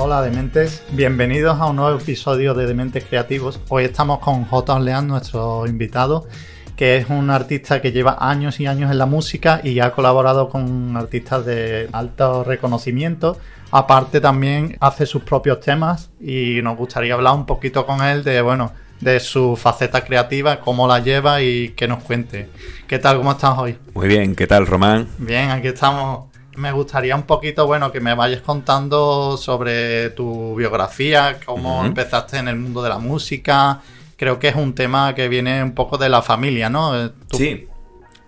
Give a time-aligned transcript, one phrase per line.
[0.00, 3.58] Hola Dementes, bienvenidos a un nuevo episodio de Dementes Creativos.
[3.68, 4.74] Hoy estamos con J.
[4.76, 6.28] Orleán, nuestro invitado,
[6.76, 10.50] que es un artista que lleva años y años en la música y ha colaborado
[10.50, 13.38] con artistas de alto reconocimiento.
[13.72, 18.40] Aparte también hace sus propios temas y nos gustaría hablar un poquito con él de,
[18.40, 22.48] bueno, de su faceta creativa, cómo la lleva y que nos cuente.
[22.86, 23.16] ¿Qué tal?
[23.16, 23.76] ¿Cómo estás hoy?
[23.94, 25.08] Muy bien, ¿qué tal, Román?
[25.18, 26.27] Bien, aquí estamos.
[26.58, 32.48] Me gustaría un poquito, bueno, que me vayas contando sobre tu biografía, cómo empezaste en
[32.48, 33.80] el mundo de la música,
[34.16, 37.00] creo que es un tema que viene un poco de la familia, ¿no?
[37.00, 37.68] Eh, sí.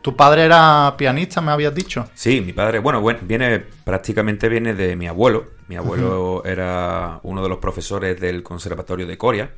[0.01, 2.09] ¿Tu padre era pianista, me habías dicho?
[2.15, 5.51] Sí, mi padre, bueno, viene prácticamente viene de mi abuelo.
[5.69, 9.51] Mi abuelo era uno de los profesores del Conservatorio de Coria.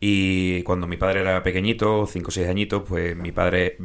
[0.00, 3.76] Y cuando mi padre era pequeñito, 5 o 6 añitos, pues mi padre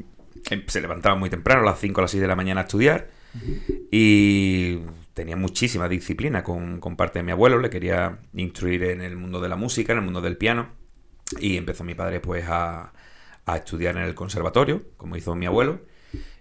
[0.49, 2.63] em, se levantaba muy temprano, a las 5 o las 6 de la mañana a
[2.63, 3.09] estudiar.
[3.91, 4.79] Y
[5.13, 7.59] tenía muchísima disciplina con, con parte de mi abuelo.
[7.59, 10.69] Le quería instruir en el mundo de la música, en el mundo del piano.
[11.39, 12.93] Y empezó mi padre pues a,
[13.55, 15.81] estudiar en el conservatorio, como hizo mi abuelo.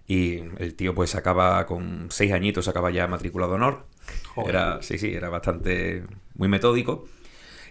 [0.07, 3.85] Y el tío pues acaba con seis añitos, acaba ya matriculado honor.
[4.45, 6.03] Era, sí, sí, era bastante
[6.35, 7.07] muy metódico.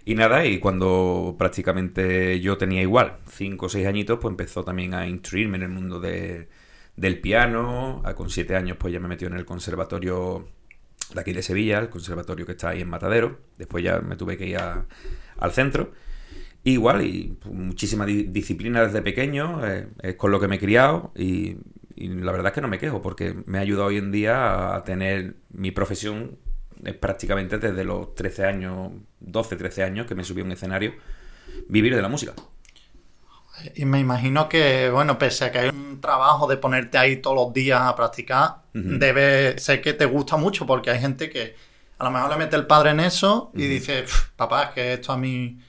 [0.05, 4.93] Y nada, y cuando prácticamente yo tenía igual, cinco o seis añitos, pues empezó también
[4.93, 5.99] a instruirme en el mundo
[6.97, 8.03] del piano.
[8.15, 10.49] Con siete años pues ya me metió en el conservatorio
[11.13, 13.39] de aquí de Sevilla, el conservatorio que está ahí en Matadero.
[13.57, 15.93] Después ya me tuve que ir al centro.
[16.63, 21.55] Igual, y muchísima disciplina desde pequeño, eh, es con lo que me he criado y,
[21.95, 24.83] la verdad es que no me quejo porque me ha ayudado hoy en día a
[24.83, 26.37] tener mi profesión
[26.83, 30.93] es prácticamente desde los 13 años, 12, 13 años que me subí a un escenario,
[31.69, 32.33] vivir de la música.
[33.75, 37.35] Y me imagino que, bueno, pese a que hay un trabajo de ponerte ahí todos
[37.35, 41.55] los días a practicar, debe ser que te gusta mucho porque hay gente que
[41.97, 45.11] a lo mejor le mete el padre en eso y dice, papá, es que esto
[45.13, 45.59] a mí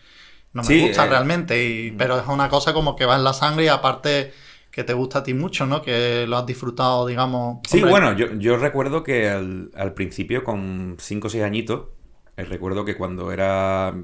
[0.52, 3.32] no me gusta eh, realmente, y, pero es una cosa como que va en la
[3.32, 4.32] sangre y aparte
[4.70, 5.82] que te gusta a ti mucho, ¿no?
[5.82, 7.60] Que lo has disfrutado, digamos.
[7.68, 11.88] Sí, bueno, yo, recuerdo que al, principio, con 5 o 6 añitos,
[12.36, 13.94] eh, recuerdo que cuando era,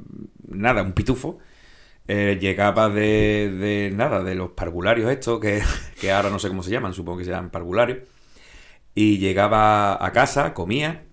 [0.48, 1.38] nada, un pitufo,
[2.08, 5.62] eh, llegaba de, nada, de los parvularios estos, que,
[6.00, 7.98] que ahora no sé cómo se llaman, supongo que se llaman parvularios,
[8.94, 11.04] y llegaba a casa, comía,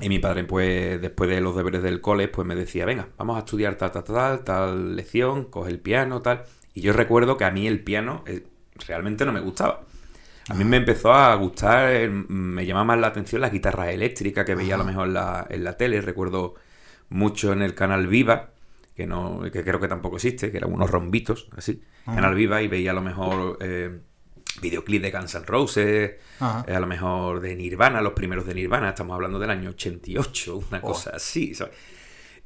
[0.00, 3.36] y mi padre, pues, después de los deberes del cole, pues me decía, venga, vamos
[3.36, 6.44] a estudiar tal, tal, tal, tal lección, coge el piano, tal.
[6.72, 8.46] Y yo recuerdo que a mí el piano eh,
[8.86, 9.82] realmente no me gustaba.
[10.48, 14.44] A mí me empezó a gustar, eh, me llamaba más la atención las guitarras eléctricas
[14.44, 16.00] que veía a lo mejor en la, en la tele.
[16.00, 16.54] Recuerdo
[17.08, 18.50] mucho en el canal Viva,
[19.02, 21.82] que no que creo que tampoco existe, que eran unos rombitos, así.
[22.04, 23.58] Canal Viva y veía a lo mejor...
[23.60, 24.00] Eh,
[24.60, 28.90] videoclip de Guns N' Roses, eh, a lo mejor de Nirvana, los primeros de Nirvana,
[28.90, 31.52] estamos hablando del año 88, una cosa así.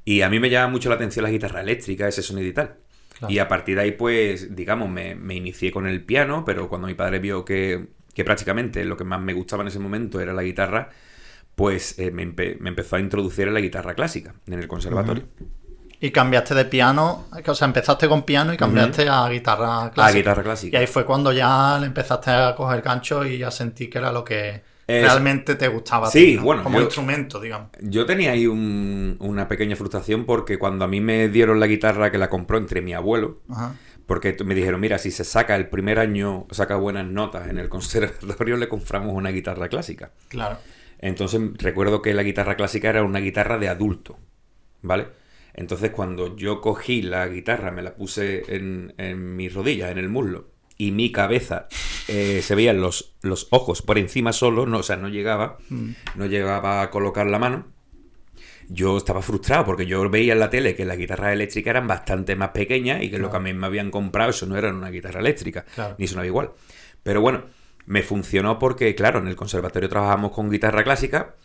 [0.05, 2.77] Y a mí me llama mucho la atención la guitarra eléctrica, ese sonido y tal.
[3.29, 6.95] Y a partir de ahí, pues, digamos, me, inicié con el piano, pero cuando mi
[6.95, 7.89] padre vio que,
[8.25, 10.91] prácticamente lo que más me gustaba en ese momento era la guitarra,
[11.55, 15.25] pues eh, me, empezó a introducir en la guitarra clásica en el conservatorio.
[16.01, 20.07] Y cambiaste de piano, o sea, empezaste con piano y cambiaste a guitarra clásica.
[20.07, 20.77] A guitarra clásica.
[20.77, 24.13] Y ahí fue cuando ya le empezaste a coger gancho y ya sentí que era
[24.13, 26.11] lo que realmente te gustaba.
[26.11, 26.63] Sí, bueno.
[26.63, 27.71] Como instrumento, digamos.
[27.81, 32.19] Yo tenía ahí una pequeña frustración porque cuando a mí me dieron la guitarra que
[32.19, 33.41] la compró entre mi abuelo,
[34.07, 37.69] porque me dijeron, mira, si se saca el primer año, saca buenas notas en el
[37.71, 40.13] conservatorio, le compramos una guitarra clásica.
[40.29, 40.59] Claro.
[40.99, 44.19] Entonces recuerdo que la guitarra clásica era una guitarra de adulto,
[44.83, 45.09] ¿vale?
[45.57, 50.11] Entonces cuando yo cogí la guitarra, me la puse en, en mis rodillas, en el
[50.11, 51.67] muslo, y mi cabeza
[52.09, 55.91] eh, se veían los, los ojos por encima solo, no, o sea, no llegaba, mm.
[56.17, 57.67] no llegaba a colocar la mano.
[58.69, 62.37] Yo estaba frustrado porque yo veía en la tele que las guitarras eléctricas eran bastante
[62.37, 64.91] más pequeñas y que lo que a mí me habían comprado eso no era una
[64.91, 65.65] guitarra eléctrica,
[65.99, 66.51] ni sonaba igual.
[67.03, 67.45] Pero bueno,
[67.87, 71.37] me funcionó porque, claro, en el conservatorio trabajamos con guitarra clásica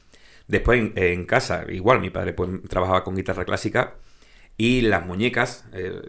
[0.51, 3.95] Después en, casa, igual, mi padre pues trabajaba con guitarra clásica
[4.61, 6.03] y las muñecas, eh,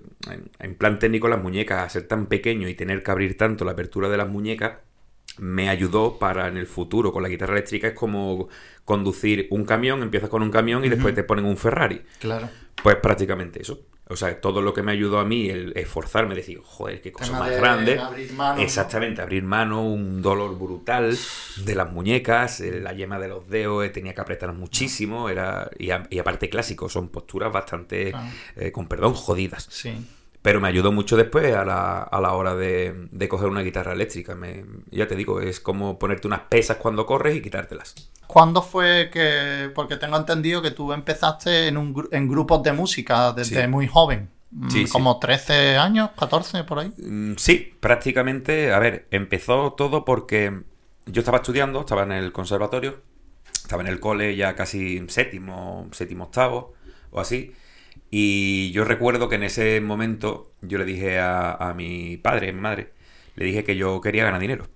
[0.58, 3.72] en, plan técnico, las muñecas, a ser tan pequeño y tener que abrir tanto la
[3.72, 4.72] apertura de las muñecas,
[5.38, 7.88] me ayudó para en el futuro con la guitarra eléctrica.
[7.88, 8.50] Es como
[8.84, 12.02] conducir un camión, empiezas con un camión y después te ponen un Ferrari.
[12.20, 12.50] Claro.
[12.82, 13.86] Pues prácticamente eso.
[14.08, 17.38] O sea, todo lo que me ayudó a mí, el esforzarme, decir, joder, qué cosa
[17.38, 18.00] más grande.
[18.58, 21.16] Exactamente, abrir mano, un dolor brutal
[21.56, 25.70] de las muñecas, eh, la yema de los dedos, eh, tenía que apretar muchísimo, era
[25.78, 28.12] y, aparte clásico, son posturas bastante,
[28.56, 29.68] eh, con perdón, jodidas.
[29.70, 29.94] Sí.
[30.42, 33.92] Pero me ayudó mucho después a la, a la hora de, de coger una guitarra
[33.92, 34.34] eléctrica.
[34.34, 37.94] Me, ya te digo, es como ponerte unas pesas cuando corres y quitártelas.
[38.26, 39.70] ¿Cuándo fue que.?
[39.74, 43.68] Porque tengo entendido que tú empezaste en, un, en grupos de música desde Sí.
[43.68, 44.30] muy joven.
[44.50, 44.92] Mm, Sí, sí.
[44.92, 46.92] Como 13 años, 14 por ahí.
[46.96, 50.62] Mm, Sí, prácticamente, a ver, empezó todo porque
[51.06, 53.00] yo estaba estudiando, estaba en el conservatorio,
[53.62, 56.74] estaba en el cole ya casi séptimo, séptimo, octavo
[57.10, 57.52] o así,
[58.12, 62.60] y yo recuerdo que en ese momento yo le dije a, a mi padre, mi
[62.62, 62.92] madre,
[63.36, 64.68] le dije que yo quería ganar dinero.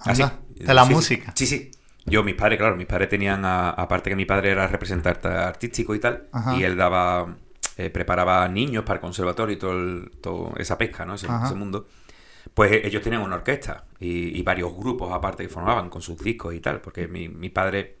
[0.00, 0.22] Así.
[0.22, 1.32] Anda, de la Sí, música.
[1.36, 1.70] Sí, sí.
[2.06, 6.00] Yo, mis padres, claro, mis padres tenían, aparte que mi padre era representante artístico y
[6.00, 6.56] tal, Ajá.
[6.56, 7.36] y él daba,
[7.76, 11.14] eh, preparaba niños para el conservatorio y todo, el- todo esa pesca, ¿no?
[11.14, 11.86] Ese, ese mundo.
[12.54, 16.18] Pues eh, ellos tenían una orquesta y, y varios grupos aparte que formaban con sus
[16.18, 17.98] discos y tal, porque mi, mi padre,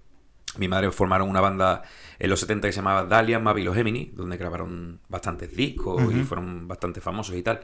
[0.58, 1.82] mi madre formaron una banda
[2.18, 6.12] en los 70 que se llamaba Dalia, Mavi y los Gemini, donde grabaron bastantes discos
[6.12, 7.60] y fueron bastante famosos y tal.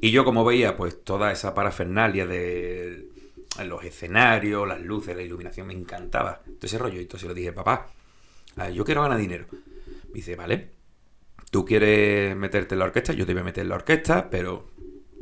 [0.00, 3.08] Y yo como veía pues toda esa parafernalia de
[3.64, 6.98] los escenarios, las luces, la iluminación, me encantaba todo ese rollo.
[6.98, 7.88] Y entonces le dije, papá,
[8.72, 9.46] yo quiero ganar dinero.
[9.50, 10.70] Me dice, vale,
[11.50, 14.70] tú quieres meterte en la orquesta, yo te voy a meter en la orquesta, pero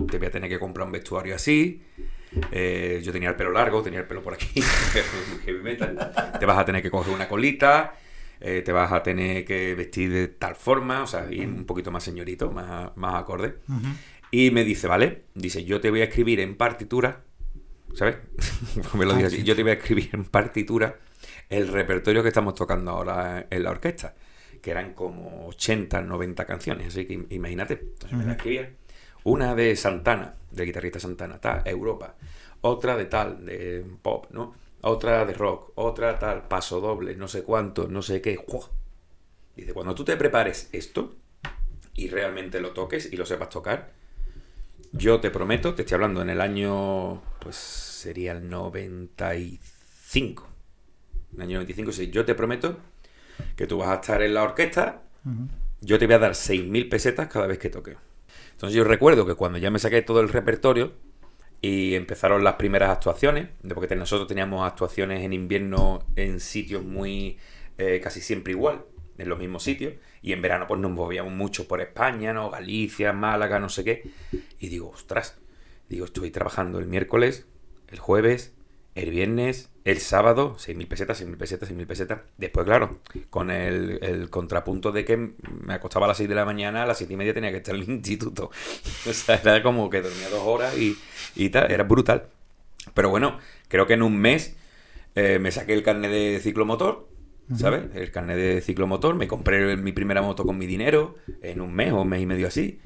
[0.09, 1.83] te voy a tener que comprar un vestuario así.
[2.53, 4.63] Eh, yo tenía el pelo largo, tenía el pelo por aquí,
[5.45, 6.13] heavy metal.
[6.39, 7.95] Te vas a tener que coger una colita,
[8.41, 11.91] eh, te vas a tener que vestir de tal forma, o sea, ir un poquito
[11.91, 13.57] más señorito, más, más acorde.
[14.31, 17.23] Y me dice, vale, dice, yo te voy a escribir en partitura,
[17.95, 18.17] ¿sabes?
[18.95, 20.97] me lo dice así, yo te voy a escribir en partitura
[21.49, 24.15] el repertorio que estamos tocando ahora en la orquesta,
[24.63, 27.75] que eran como 80, 90 canciones, así que im- imagínate.
[27.75, 28.71] Entonces me la escribía.
[29.25, 32.15] Una de Santana, del guitarrista Santana, tal, Europa.
[32.63, 34.55] Otra de tal, de pop, ¿no?
[34.83, 38.37] Otra de rock, otra tal, paso doble, no sé cuánto, no sé qué.
[38.37, 38.71] ¡Jua!
[39.57, 41.15] Dice, cuando tú te prepares esto
[41.95, 43.91] y realmente lo toques y lo sepas tocar,
[44.93, 50.49] yo te prometo, te estoy hablando en el año, pues sería el 95.
[51.33, 52.11] En el año 95, sí.
[52.11, 52.79] Yo te prometo
[53.57, 55.03] que tú vas a estar en la orquesta,
[55.81, 57.97] yo te voy a dar 6.000 pesetas cada vez que toque.
[58.61, 60.93] Entonces yo recuerdo que cuando ya me saqué todo el repertorio
[61.63, 67.39] y empezaron las primeras actuaciones, porque nosotros teníamos actuaciones en invierno en sitios muy
[67.79, 68.85] eh, casi siempre igual,
[69.17, 72.51] en los mismos sitios, y en verano pues nos movíamos mucho por España, ¿no?
[72.51, 74.11] Galicia, Málaga, no sé qué.
[74.59, 75.39] Y digo, ostras,
[75.89, 77.47] digo, estoy trabajando el miércoles,
[77.89, 78.53] el jueves,
[78.95, 82.21] el viernes, el sábado, 6.000 pesetas, 6.000 pesetas, 6.000 pesetas.
[82.37, 83.01] Después, claro,
[83.31, 86.99] con el, contrapunto de que me acostaba a las 6 de la mañana, a las
[86.99, 88.51] 7 y media tenía que estar en el instituto.
[89.09, 90.97] O sea, era como que dormía dos horas y,
[91.35, 92.29] y tal, era brutal.
[92.95, 93.39] Pero bueno,
[93.69, 94.57] creo que en un mes
[95.15, 97.09] eh, me saqué el carnet de ciclomotor,
[97.57, 97.85] ¿sabes?
[97.95, 101.93] El carnet de ciclomotor, me compré mi primera moto con mi dinero en un mes
[101.93, 102.81] o un mes y medio así.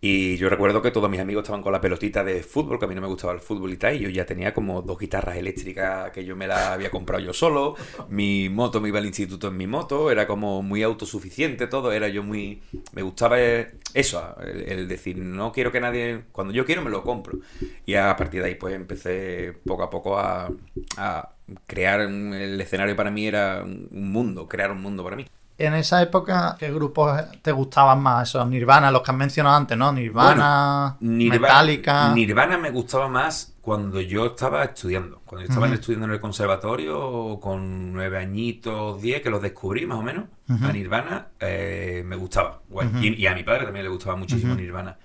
[0.00, 2.88] Y yo recuerdo que todos mis amigos estaban con la pelotita de fútbol, que a
[2.88, 5.36] mí no me gustaba el fútbol y tal, y yo ya tenía como dos guitarras
[5.36, 7.76] eléctricas que yo me las había comprado yo solo,
[8.08, 12.08] mi moto me iba al instituto en mi moto, era como muy autosuficiente todo, era
[12.08, 12.62] yo muy...
[12.92, 16.24] Me gustaba eso, el, el decir, no quiero que nadie...
[16.32, 17.38] Cuando yo quiero me lo compro.
[17.86, 20.50] Y a partir de ahí pues empecé poco a poco a,
[20.96, 21.30] a
[21.66, 25.26] crear el escenario para mí era un un mundo, crear un mundo para mí.
[25.58, 28.28] En esa época, ¿qué grupos te gustaban más?
[28.30, 29.92] Esos Nirvana, los que has mencionado antes, ¿no?
[29.92, 32.12] Nirvana, Nirva- Metallica.
[32.14, 35.20] Nirvana me gustaba más cuando yo estaba estudiando.
[35.24, 39.98] Cuando yo estaba estudiando en el conservatorio con nueve añitos, diez, que los descubrí más
[39.98, 40.24] o menos.
[40.48, 42.60] A Nirvana eh, me gustaba.
[42.68, 42.88] Guay.
[43.00, 44.54] Y, y a mi padre también le gustaba muchísimo.
[44.54, 44.96] Nirvana.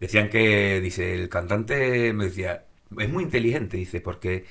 [0.00, 2.64] Decían que, dice, el cantante me decía,
[2.98, 4.46] es muy inteligente, dice, porque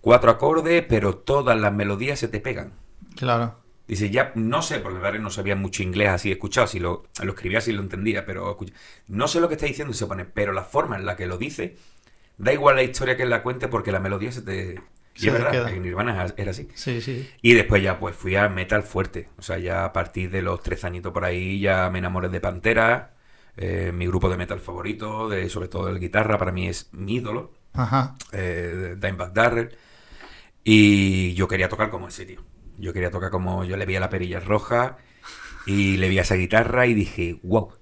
[0.00, 2.74] cuatro acordes, pero todas las melodías se te pegan.
[3.16, 3.56] Claro.
[3.86, 7.32] Dice, ya no sé, porque mi no sabía mucho inglés así escuchado, si lo, lo
[7.32, 8.72] escribía si lo entendía, pero escucha-
[9.08, 11.38] no sé lo que está diciendo, se pone, pero la forma en la que lo
[11.38, 11.76] dice,
[12.38, 14.80] da igual la historia que él la cuente porque la melodía se te...
[15.16, 15.70] Y es verdad, queda.
[15.72, 16.68] en Nirvana era así.
[16.74, 17.28] Sí, sí.
[17.42, 20.62] Y después ya pues fui a metal fuerte, o sea, ya a partir de los
[20.62, 23.14] tres añitos por ahí ya me enamoré de Pantera,
[23.56, 27.16] eh, mi grupo de metal favorito, de sobre todo el guitarra, para mí es mi
[27.16, 28.14] ídolo, Ajá.
[28.32, 29.76] eh, Dimebag Darrell.
[30.64, 32.40] Y yo quería tocar como ese tío.
[32.78, 34.98] Yo quería tocar como yo le vi a la perilla roja
[35.66, 37.72] y le vi a esa guitarra y dije, wow,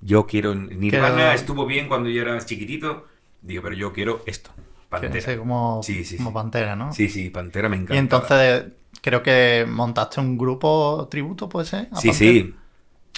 [0.00, 0.54] yo quiero.
[0.54, 3.06] Nirvana estuvo bien cuando yo era chiquitito.
[3.42, 4.50] Digo, pero yo quiero esto.
[4.88, 5.20] Pantera.
[5.20, 6.34] sé, como, Sí, sí, como sí.
[6.34, 6.92] Pantera, ¿no?
[6.92, 7.94] Sí, sí, Pantera me encanta.
[7.94, 8.64] Y entonces
[9.02, 11.88] creo que montaste un grupo tributo, ¿puede ser?
[11.96, 12.14] Sí, Pantera.
[12.14, 12.54] sí.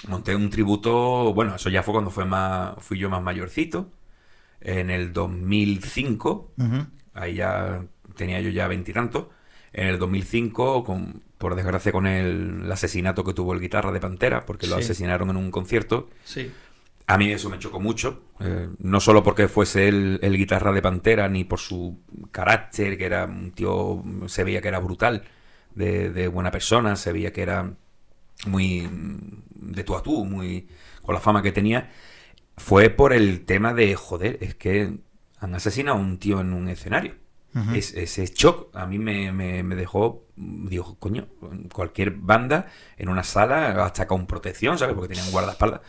[0.09, 1.33] Monté un tributo.
[1.35, 3.91] Bueno, eso ya fue cuando fue más, fui yo más mayorcito.
[4.61, 6.53] En el 2005.
[6.59, 6.87] Ujú.
[7.15, 7.83] Ahí ya
[8.17, 9.27] tenía yo ya veintitantos.
[9.73, 14.01] En el 2005, con, por desgracia, con el, el asesinato que tuvo el guitarra de
[14.01, 14.83] Pantera, porque lo Sí.
[14.83, 16.09] asesinaron en un concierto.
[16.25, 16.51] Sí.
[17.07, 20.81] A mí eso me chocó mucho, eh, no solo porque fuese el, el, guitarra de
[20.83, 21.99] Pantera, ni por su
[22.31, 25.25] carácter, que era un tío, se veía que era brutal,
[25.75, 27.75] de, de buena persona, se veía que era
[28.47, 28.89] muy
[29.55, 30.69] de tú a tú, muy
[31.03, 31.91] con la fama que tenía,
[32.57, 34.99] fue por el tema de, joder, es que
[35.41, 37.15] han asesinado a un tío en un escenario.
[37.75, 41.27] Es, ese shock a mí me, me, dejó, digo, coño,
[41.73, 42.67] cualquier banda
[42.97, 44.95] en una sala, hasta con protección, ¿sabes?
[44.95, 45.81] Porque tenían guardaespaldas,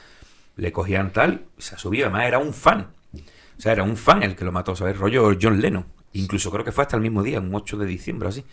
[0.55, 2.87] le cogían tal, se subía, además era un fan.
[3.13, 4.97] O sea, era un fan el que lo mató, ¿sabes?
[4.97, 5.85] Rollo John Lennon.
[6.13, 8.43] Incluso creo que fue hasta el mismo día, un 8 de diciembre, así.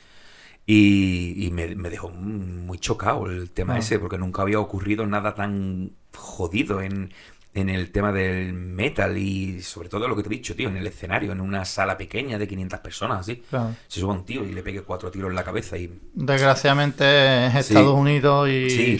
[0.67, 3.79] Y, me, dejó muy chocado el tema ah.
[3.79, 7.15] ese, porque nunca había ocurrido nada tan jodido en,
[7.59, 10.77] en el tema del metal y sobre todo lo que te he dicho, tío, en
[10.77, 13.43] el escenario, en una sala pequeña de 500 personas, así.
[13.87, 15.93] Se sube un tío y le pegue cuatro tiros en la cabeza y...
[16.15, 18.99] Desgraciadamente es Estados Unidos y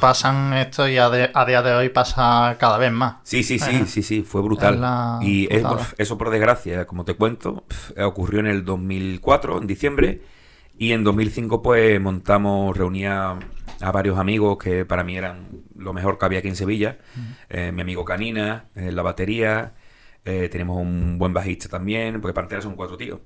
[0.00, 3.16] pasan esto y a, día de hoy pasa cada vez más.
[3.22, 5.20] Sí, sí, sí, sí, sí, fue brutal.
[5.22, 5.48] Y
[5.98, 7.64] eso por desgracia, como te cuento,
[7.98, 10.22] ocurrió en el 2004, en diciembre,
[10.78, 13.38] y en 2005 pues montamos, reunía
[13.80, 16.98] a varios amigos que para mí eran lo mejor que había aquí en Sevilla.
[17.48, 19.74] Eh, mi amigo Canina, en eh, la batería.
[20.24, 23.20] Eh, tenemos un buen bajista también, porque Pantera son cuatro tíos.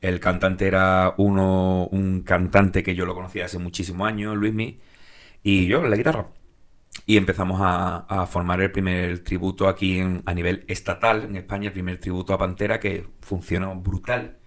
[0.00, 4.78] El cantante era uno, un cantante que yo lo conocía hace muchísimos años, Luismi,
[5.42, 6.28] y yo la guitarra.
[7.06, 11.98] Y empezamos a, formar el primer tributo aquí a nivel estatal en España, el primer
[11.98, 14.38] tributo a Pantera que funcionó brutal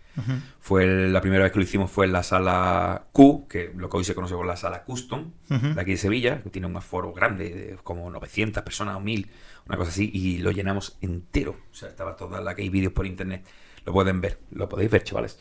[0.59, 3.97] fue la primera vez que lo hicimos fue en la sala Q, que lo que
[3.97, 7.13] hoy se conoce como la sala Custom, de aquí de Sevilla, que tiene un aforo
[7.13, 9.29] grande, como 900 personas o 1000,
[9.67, 11.57] una cosa así, y lo llenamos entero.
[11.71, 13.45] O sea, estaba toda la que hay vídeos por internet.
[13.85, 15.39] Lo pueden ver, lo podéis ver, chavales.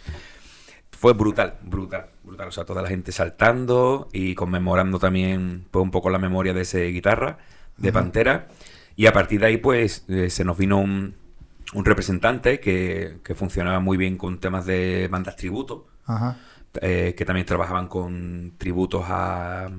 [0.90, 2.48] Fue brutal, brutal, brutal.
[2.48, 6.62] O sea, toda la gente saltando y conmemorando también pues, un poco la memoria de
[6.62, 7.38] ese guitarra,
[7.76, 8.48] de Pantera.
[8.96, 11.14] Y a partir de ahí, pues, eh, se nos vino un,
[11.74, 15.86] un representante que, funcionaba muy bien con temas de bandas tributo,
[16.80, 19.70] eh, que también trabajaban con tributos a,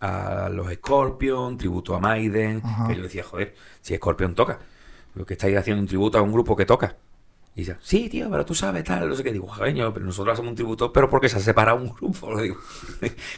[0.00, 4.58] a los Scorpion, tributo a Maiden, que yo decía, joder, si Scorpion toca,
[5.14, 6.96] lo que estáis haciendo un tributo a un grupo que toca.
[7.56, 9.32] Y dice, sí, tío, pero tú sabes tal, no sé qué.
[9.32, 12.30] Digo, genio, pero nosotros hacemos un tributo, pero porque se ha separado un grupo.
[12.32, 12.56] Lo digo,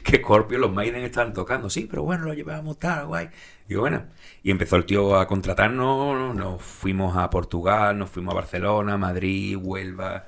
[0.03, 1.69] que Scorpio, los Maiden están tocando.
[1.69, 3.29] Sí, pero bueno, lo llevamos tal, guay.
[3.69, 4.05] Digo, bueno.
[4.43, 9.59] Y empezó el tío a contratarnos, nos fuimos a Portugal, nos fuimos a Barcelona, Madrid,
[9.61, 10.27] Huelva.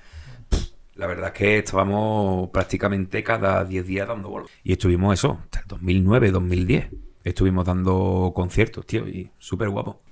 [0.97, 4.51] La verdad es que estábamos prácticamente cada 10 días dando bolos.
[4.65, 6.89] Y estuvimos eso, hasta el 2009, 2010.
[7.25, 10.03] Estuvimos dando conciertos, tío, y súper guapo.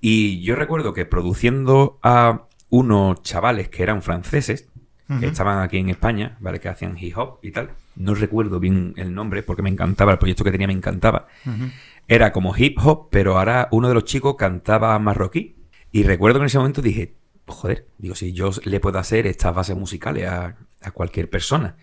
[0.00, 4.68] Y yo recuerdo que produciendo a unos chavales que eran franceses,
[5.20, 6.60] que estaban aquí en España, ¿vale?
[6.60, 7.70] Que hacían hip hop y tal.
[7.96, 11.28] No recuerdo bien el nombre porque me encantaba, el proyecto que tenía me encantaba.
[12.06, 15.56] Era como hip hop, pero ahora uno de los chicos cantaba marroquí.
[15.92, 17.14] Y recuerdo que en ese momento dije,
[17.46, 20.56] joder, digo, si yo le puedo hacer estas bases musicales a,
[20.92, 21.76] cualquier persona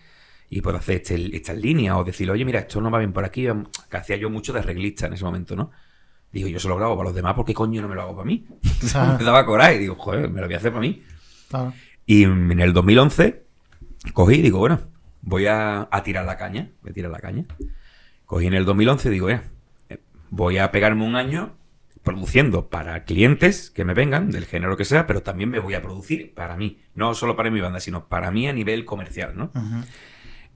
[0.48, 3.24] y puedo hacer este, estas líneas o decirle, oye, mira, esto no va bien por
[3.24, 3.46] aquí,
[3.90, 5.70] que hacía yo mucho de reglista en ese momento, ¿no?
[6.36, 8.14] Digo, yo se lo grabo para los demás, ¿por qué coño no me lo hago
[8.14, 8.46] para mí?
[9.18, 9.78] me daba coraje.
[9.78, 11.02] Digo, joder, me lo voy a hacer para mí.
[12.04, 13.42] Y en el 2011
[14.12, 14.80] cogí y digo, bueno,
[15.22, 16.72] voy a, tirar la caña.
[16.82, 17.46] Voy a tirar la caña.
[18.26, 19.40] Cogí en el 2011 y digo, eh,
[20.28, 21.56] voy a pegarme un año
[22.02, 25.80] produciendo para clientes que me vengan, del género que sea, pero también me voy a
[25.80, 26.80] producir para mí.
[26.94, 29.52] No solo para mi banda, sino para mí a nivel comercial, ¿no?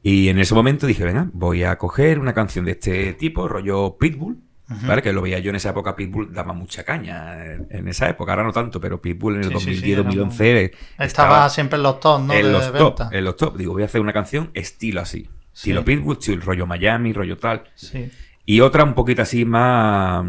[0.03, 3.97] Y en ese momento dije, venga, voy a coger una canción de este tipo, rollo
[3.99, 4.50] Pitbull,
[4.87, 5.03] ¿Vale?
[5.03, 8.45] Que lo veía yo en esa época, Pitbull daba mucha caña en, esa época, ahora
[8.45, 12.33] no tanto, pero Pitbull en el 2010-2011 estaba, siempre en los top, ¿no?
[12.33, 13.57] En los top, en los top.
[13.57, 15.29] Digo, voy a hacer una canción estilo así.
[15.53, 17.65] Estilo Pitbull, estilo rollo Miami, rollo tal.
[18.47, 20.25] Y otra un poquito así más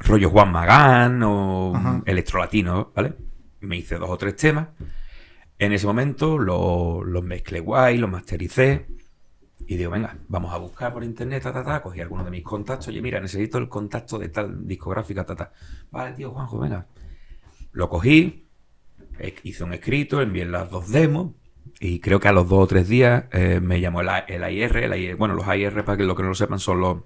[0.00, 3.14] rollo Juan Magán o electro latino, ¿vale?
[3.60, 4.68] Me hice dos o tres temas.
[5.58, 8.86] En ese momento los mezclé guay, los mastericé.
[9.68, 11.82] Y digo, venga, vamos a buscar por internet, ta, ta, ta.
[11.82, 12.88] Cogí algunos de mis contactos.
[12.88, 15.52] Oye, mira, necesito el contacto de tal discográfica, ta, ta.
[15.90, 16.86] Vale, tío, Juanjo, venga.
[17.72, 18.46] Lo cogí,
[19.42, 21.32] hice un escrito, envié las dos demos.
[21.80, 24.76] Y creo que a los dos o tres días eh, me llamó el, el AIR,
[24.76, 26.98] el Bueno, los AIR, para que lo que no lo sepan, son los,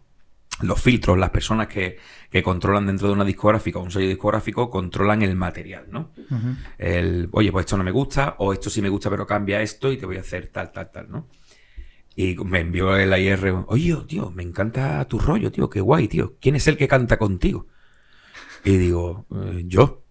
[0.63, 1.99] los filtros, las personas que,
[2.31, 6.13] que, controlan dentro de una discográfica o un sello discográfico, controlan el material, ¿no?
[6.79, 9.91] El, oye, pues esto no me gusta, o esto sí me gusta, pero cambia esto
[9.91, 11.27] y te voy a hacer tal, tal, tal, ¿no?
[12.17, 16.35] Y me envió el IR, oye, tío, me encanta tu rollo, tío, qué guay, tío.
[16.41, 17.67] ¿Quién es el que canta contigo?
[18.65, 20.03] Y digo, eh, yo.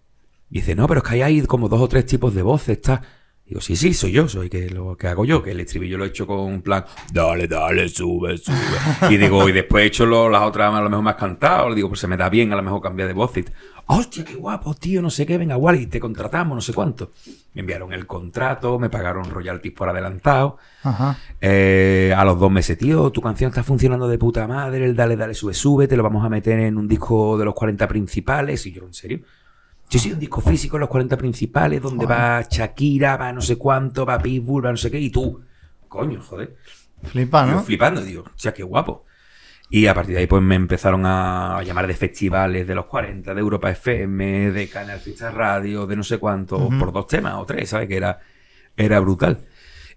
[0.50, 3.02] Y dice, no, pero es que hay como dos o tres tipos de voces, está.
[3.50, 6.04] Digo, sí, sí, soy yo, soy que lo que hago yo, que el estribillo lo
[6.04, 8.54] he hecho con un plan, dale, dale, sube, sube.
[9.10, 11.88] y digo, y después he hecho lo- las otras a lo mejor más cantado, digo,
[11.88, 13.36] pues se me da bien a lo mejor cambiar de voz.
[13.38, 13.44] Y,
[13.92, 17.10] Hostia, qué guapo, tío, no sé qué, venga, Wally, te contratamos, no sé cuánto.
[17.54, 20.58] Me enviaron el contrato, me pagaron royalties por adelantado.
[20.84, 21.18] Ajá.
[21.40, 25.16] Eh, a los dos meses, tío, tu canción está funcionando de puta madre, el dale,
[25.16, 28.64] dale, sube, sube, te lo vamos a meter en un disco de los 40 principales.
[28.66, 29.20] Y yo, ¿en serio?
[29.90, 34.06] Sí, sí, un disco físico los 40 principales, donde va Shakira, va no sé cuánto,
[34.06, 35.40] va Pitbull, va no sé qué, y tú,
[35.88, 36.56] coño, joder.
[37.02, 37.62] Flipa, Yo ¿no?
[37.62, 39.04] flipando, digo, ya qué guapo.
[39.68, 43.34] Y a partir de ahí, pues me empezaron a llamar de festivales de los 40,
[43.34, 47.46] de Europa FM, de Canal Fiesta Radio, de no sé cuánto, por dos temas o
[47.46, 47.88] tres, ¿sabes?
[47.88, 48.18] Que era,
[48.76, 49.38] era brutal.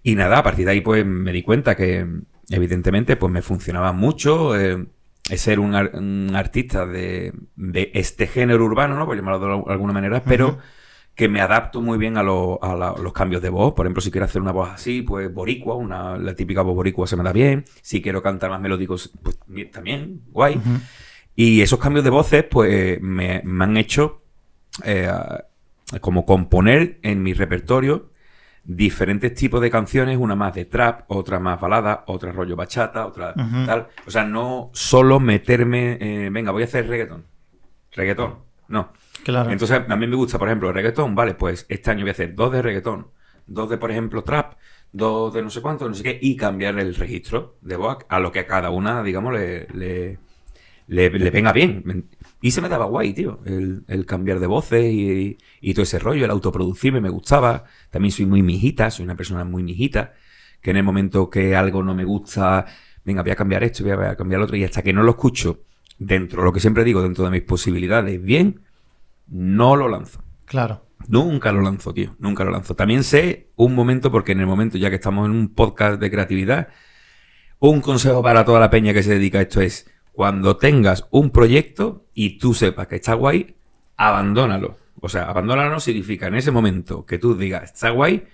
[0.02, 2.06] Y nada, a partir de ahí, pues me di cuenta que,
[2.50, 4.58] evidentemente, pues me funcionaba mucho.
[4.58, 4.86] eh,
[5.24, 9.06] ser un, ar- un artista de, de este género urbano, ¿no?
[9.06, 10.58] Por llamarlo de alguna manera, pero
[11.14, 13.72] que me adapto muy bien a, lo- a la- los cambios de voz.
[13.74, 17.06] Por ejemplo, si quiero hacer una voz así, pues boricua, una, la típica voz boricua
[17.06, 17.64] se me da bien.
[17.82, 19.38] Si quiero cantar más melódicos, pues
[19.72, 20.60] también, guay.
[21.36, 24.22] Y esos cambios de voces, pues me, me han hecho
[24.84, 25.08] eh,
[26.00, 28.10] como componer en mi repertorio
[28.64, 33.34] diferentes tipos de canciones, una más de trap, otra más balada, otra rollo bachata, otra
[33.66, 33.88] tal.
[34.06, 37.24] O sea, no solo meterme, eh, venga, voy a hacer reggaetón.
[37.92, 38.92] Reggaetón, no.
[39.22, 39.50] Claro.
[39.50, 42.12] Entonces, a mí me gusta, por ejemplo, el reggaetón, vale, pues este año voy a
[42.12, 43.08] hacer dos de reggaetón,
[43.46, 44.54] dos de, por ejemplo, trap,
[44.92, 48.18] dos de no sé cuánto, no sé qué, y cambiar el registro de voz a
[48.18, 50.18] lo que a cada una, digamos, le, le,
[50.88, 52.08] le, le venga bien.
[52.44, 55.98] Y se me daba guay, tío, el, el cambiar de voces y, y todo ese
[55.98, 57.64] rollo, el autoproducirme me gustaba.
[57.88, 60.12] También soy muy mijita, soy una persona muy mijita,
[60.60, 62.66] que en el momento que algo no me gusta,
[63.02, 65.12] venga, voy a cambiar esto, voy a, cambiar lo otro, y hasta que no lo
[65.12, 65.62] escucho
[65.98, 68.60] dentro, lo que siempre digo, dentro de mis posibilidades, bien,
[69.26, 70.22] no lo lanzo.
[70.44, 70.84] Claro.
[71.08, 72.14] Nunca lo lanzo, tío.
[72.18, 72.76] Nunca lo lanzo.
[72.76, 76.10] También sé un momento, porque en el momento, ya que estamos en un podcast de
[76.10, 76.68] creatividad,
[77.58, 81.30] un consejo para toda la peña que se dedica a esto es, cuando tengas un
[81.30, 83.54] proyecto y tú sepas que está guay,
[83.96, 84.78] abandónalo.
[85.00, 88.24] O sea, abandónalo significa en ese momento que tú digas, está guay,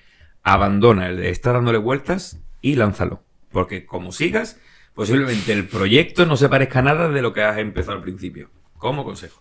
[0.42, 3.22] abandona el de estar dándole vueltas y lánzalo.
[3.50, 4.58] Porque como sigas,
[4.94, 8.50] posiblemente el proyecto no se parezca nada de lo que has empezado al principio.
[8.78, 9.40] Como consejo.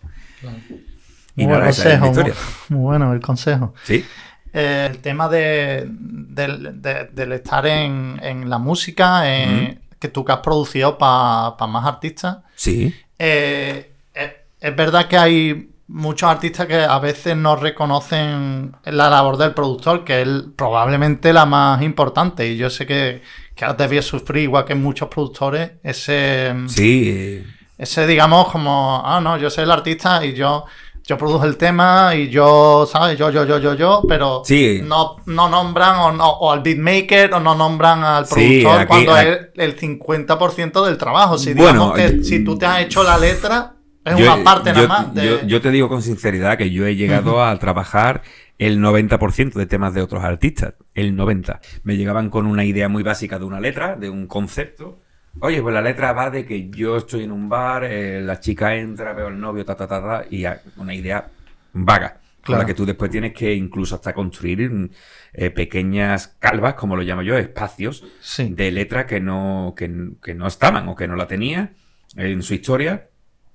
[1.36, 2.12] Y Muy buen nada, consejo.
[2.12, 2.24] Muy,
[2.70, 3.74] muy bueno el consejo.
[3.84, 4.04] Sí.
[4.52, 10.24] Eh, el tema de, del, de- del estar en, en la música, en- que tú
[10.24, 12.92] que has producido para más artistas, Sí.
[13.18, 19.36] eh, es, es verdad que hay muchos artistas que a veces no reconocen la labor
[19.36, 22.48] del productor, que es probablemente la más importante.
[22.48, 23.22] Y yo sé que,
[23.54, 27.10] que has debido sufrir, igual que muchos productores, ese, Sí.
[27.12, 30.64] eh, ese digamos, como, ah, no, yo soy el artista y yo,
[31.10, 33.18] yo produjo el tema y yo, ¿sabes?
[33.18, 34.80] Yo, yo, yo, yo, yo, pero Sí.
[34.84, 38.86] no, no nombran o, no, o al beatmaker o no nombran al Sí, productor aquí-
[38.86, 41.36] cuando aquí- es el 50% del trabajo.
[41.36, 44.70] Si Bueno, digamos que si tú te has hecho la letra, es yo- una parte
[44.70, 45.14] yo- nada más.
[45.14, 48.22] de- yo- yo te digo con sinceridad que yo he llegado a trabajar
[48.58, 50.74] el 90% de temas de otros artistas.
[50.94, 51.58] El 90%.
[51.82, 55.00] Me llegaban con una idea muy básica de una letra, de un concepto.
[55.38, 58.74] Oye, pues la letra va de que yo estoy en un bar, eh, la chica
[58.74, 60.44] entra, veo al novio, ta, ta, ta, ta, y
[60.76, 61.28] una idea
[61.72, 62.16] vaga.
[62.42, 62.62] Claro.
[62.62, 64.90] la que tú después tienes que incluso hasta construir mm,
[65.34, 68.48] eh, pequeñas calvas, como lo llamo yo, espacios Sí.
[68.48, 71.72] de letra que no, que, que no estaban o que no la tenía
[72.16, 73.08] en su historia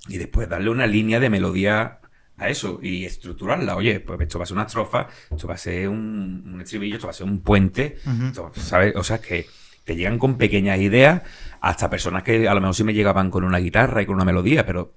[0.07, 1.97] y después darle una línea de melodía
[2.37, 3.75] a eso y estructurarla.
[3.75, 6.95] Oye, pues esto va a ser una estrofa, esto va a ser un, un estribillo,
[6.95, 8.95] esto va a ser un puente, esto, ¿sabes?
[8.95, 9.47] O sea, que
[9.83, 11.23] te llegan con pequeñas ideas
[11.65, 14.23] hasta personas que a lo mejor sí me llegaban con una guitarra y con una
[14.23, 14.93] melodía, pero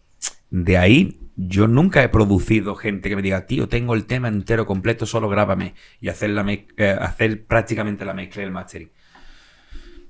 [0.51, 4.67] de ahí yo nunca he producido gente que me diga, tío, tengo el tema entero
[4.67, 8.91] completo, solo grábame y hacer, la eh, hacer prácticamente la mezcla y el mastering.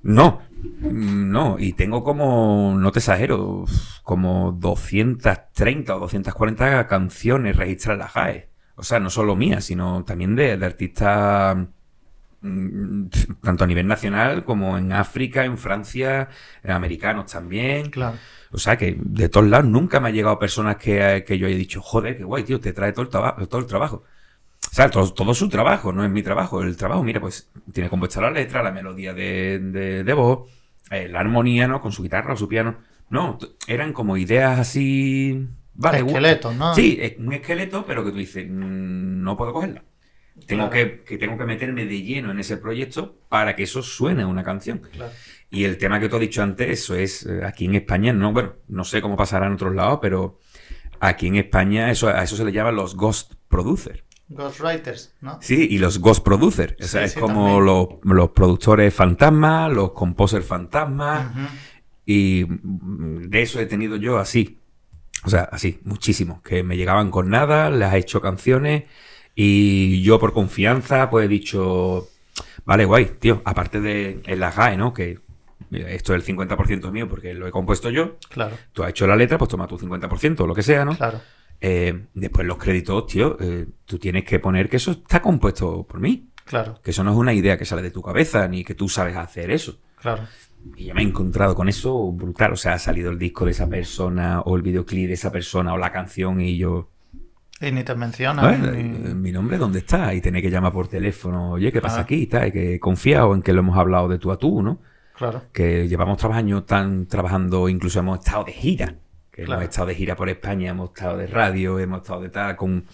[0.03, 0.41] No,
[0.81, 3.63] mm, no, y tengo como, no te exagero,
[4.03, 8.49] como 230 o 240 canciones registradas en la JAE.
[8.75, 11.57] O sea, no solo mías, sino también de, de artistas
[13.41, 16.29] tanto a nivel nacional como en África, en Francia,
[16.63, 17.89] eh, americanos también.
[17.89, 18.17] Claro.
[18.51, 21.57] O sea que de todos lados nunca me ha llegado personas que, que yo haya
[21.57, 24.03] dicho, joder, qué guay, tío, te trae todo el, traba- todo el trabajo.
[24.71, 26.61] O sea, todo, todo su trabajo, no es mi trabajo.
[26.61, 30.49] El trabajo, mira, pues tiene compuesta la letra, la melodía de, de, de voz,
[30.91, 31.81] eh, la armonía, ¿no?
[31.81, 32.77] Con su guitarra o su piano.
[33.09, 35.47] No, eran como ideas así...
[35.73, 36.75] Vale, Esqueletos, ¿no?
[36.75, 39.83] Sí, es un esqueleto, pero que tú dices, "Mm, no puedo cogerla.
[40.45, 40.89] Tengo Claro.
[40.89, 44.27] que, que tengo que meterme de lleno en ese proyecto para que eso suene a
[44.27, 44.79] una canción.
[44.91, 45.11] Claro.
[45.51, 48.31] Y el tema que tú has dicho antes, eso es eh, aquí en España, no,
[48.33, 50.39] bueno, no sé cómo pasará en otros lados, pero
[50.99, 54.03] aquí en España eso, a eso se le llama los ghost producers.
[54.31, 55.39] Ghostwriters, ¿no?
[55.41, 56.75] Sí, y los ghost producers.
[56.79, 61.31] O sea, es como los, productores fantasmas, los composers fantasmas.
[62.05, 64.59] Y de eso he tenido yo así.
[65.25, 66.43] O sea, así, muchísimo.
[66.43, 68.83] Que me llegaban con nada, les he hecho canciones.
[69.35, 72.09] Y yo por confianza, pues he dicho,
[72.65, 74.93] vale, guay, tío, aparte de en la GAE, ¿no?
[74.93, 75.19] Que
[75.71, 78.17] esto es el 50% mío porque lo he compuesto yo.
[78.29, 78.55] Claro.
[78.73, 80.95] Tú has hecho la letra, pues toma tu 50% o lo que sea, ¿no?
[80.95, 81.21] Claro.
[81.61, 85.99] Eh, después los créditos, tío, eh, tú tienes que poner que eso está compuesto por
[85.99, 86.29] mí.
[86.45, 86.79] Claro.
[86.81, 89.15] Que eso no es una idea que sale de tu cabeza, ni que tú sabes
[89.15, 89.77] hacer eso.
[90.01, 90.23] Claro.
[90.75, 92.53] Y ya me he encontrado con eso brutal.
[92.53, 95.73] O sea, ha salido el disco de esa persona, o el videoclip de esa persona,
[95.73, 96.89] o la canción, y yo.
[97.61, 98.53] Y ni te menciona.
[98.53, 98.83] Eh,
[99.15, 100.13] mi nombre, ¿dónde está?
[100.13, 102.23] Y tener que llamar por teléfono, oye, ¿qué pasa aquí?
[102.23, 104.79] Está, y que confiado en que lo hemos hablado de tú a tú, ¿no?
[105.15, 105.43] Claro.
[105.51, 108.95] Que llevamos trabajando, tan trabajando, incluso hemos estado de gira.
[109.29, 112.55] Que hemos estado de gira por España, hemos estado de radio, hemos estado de tal,
[112.55, 112.85] con...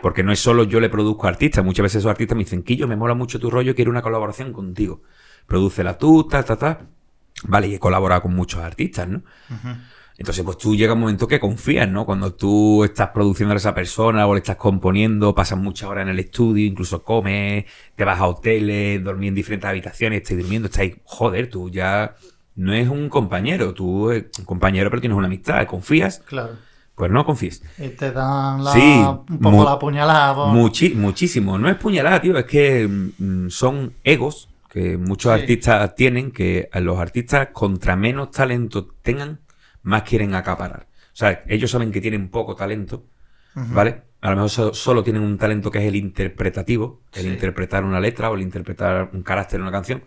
[0.00, 2.62] porque no es solo yo le produzco a artistas, muchas veces esos artistas me dicen,
[2.62, 5.02] Quillo, me mola mucho tu rollo, quiero una colaboración contigo.
[5.46, 6.80] Producela tú, ta, ta, ta.
[7.42, 9.22] Vale, y he colaborado con muchos artistas, ¿no?
[10.16, 12.06] Entonces, pues tú llega un momento que confías, ¿no?
[12.06, 16.10] Cuando tú estás produciendo a esa persona o le estás componiendo, pasas muchas horas en
[16.10, 17.64] el estudio, incluso comes,
[17.96, 22.14] te vas a hoteles, dormís en diferentes habitaciones, estás durmiendo, estás ahí, joder, tú ya
[22.54, 26.20] no es un compañero, tú eres un compañero pero tienes una amistad, confías.
[26.20, 26.52] Claro.
[26.94, 27.60] Pues no confíes.
[27.76, 30.46] Y te dan la, un poco la puñalada.
[30.46, 31.58] muchísimo.
[31.58, 36.98] No es puñalada, tío, es que mm, son egos que muchos artistas tienen, que los
[36.98, 39.40] artistas contra menos talento tengan,
[39.84, 40.88] más quieren acaparar.
[41.12, 43.06] O sea, ellos saben que tienen poco talento,
[43.54, 44.02] ¿vale?
[44.20, 48.30] A lo mejor solo, tienen un talento que es el interpretativo, el interpretar una letra
[48.30, 50.02] o el interpretar un carácter en una canción,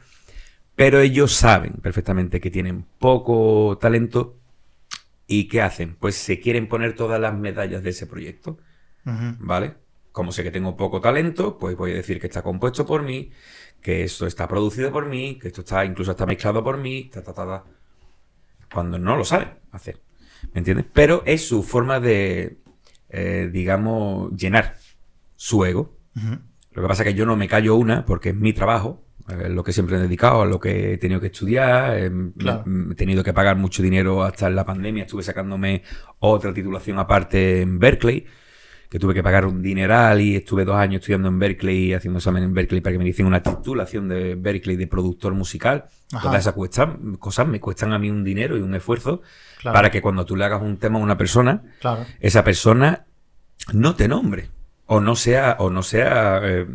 [0.76, 4.38] pero ellos saben perfectamente que tienen poco talento
[5.28, 5.96] y ¿qué hacen?
[5.96, 8.58] Pues se quieren poner todas las medallas de ese proyecto,
[9.40, 9.76] ¿vale?
[10.12, 13.32] Como sé que tengo poco talento, pues voy a decir que está compuesto por mí,
[13.82, 17.22] que esto está producido por mí, que esto está incluso está mezclado por mí, ta,
[17.24, 17.77] ta, ta, ta.
[18.72, 20.02] Cuando no lo saben hacer.
[20.54, 20.86] ¿Me entiendes?
[20.94, 22.60] Pero es su forma de,
[23.10, 24.76] eh, digamos, llenar
[25.36, 25.98] su ego.
[26.72, 29.50] Lo que pasa es que yo no me callo una porque es mi trabajo, es
[29.50, 32.10] lo que siempre he dedicado, a lo que he tenido que estudiar, he
[32.96, 35.84] tenido que pagar mucho dinero hasta en la pandemia, estuve sacándome
[36.20, 38.26] otra titulación aparte en Berkeley
[38.90, 42.44] que tuve que pagar un dineral y estuve dos años estudiando en Berkeley, haciendo examen
[42.44, 45.86] en Berkeley para que me dicen una titulación de Berkeley de productor musical.
[46.10, 46.54] Todas esas
[47.20, 49.22] cosas me cuestan a mí un dinero y un esfuerzo
[49.64, 51.64] para que cuando tú le hagas un tema a una persona,
[52.20, 53.06] esa persona
[53.74, 54.50] no te nombre
[54.86, 56.66] o no sea, o no sea eh,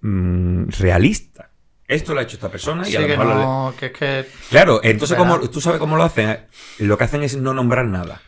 [0.00, 1.50] mm, realista.
[1.86, 5.40] Esto lo ha hecho esta persona y a lo mejor que que Claro, entonces como
[5.48, 6.38] tú sabes cómo lo hacen,
[6.78, 8.20] lo que hacen es no nombrar nada.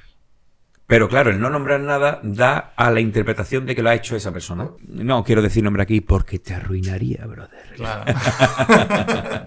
[0.91, 4.17] Pero claro, el no nombrar nada da a la interpretación de que lo ha hecho
[4.17, 4.71] esa persona.
[4.89, 7.75] No quiero decir nombre aquí porque te arruinaría, brother.
[7.77, 8.13] Claro.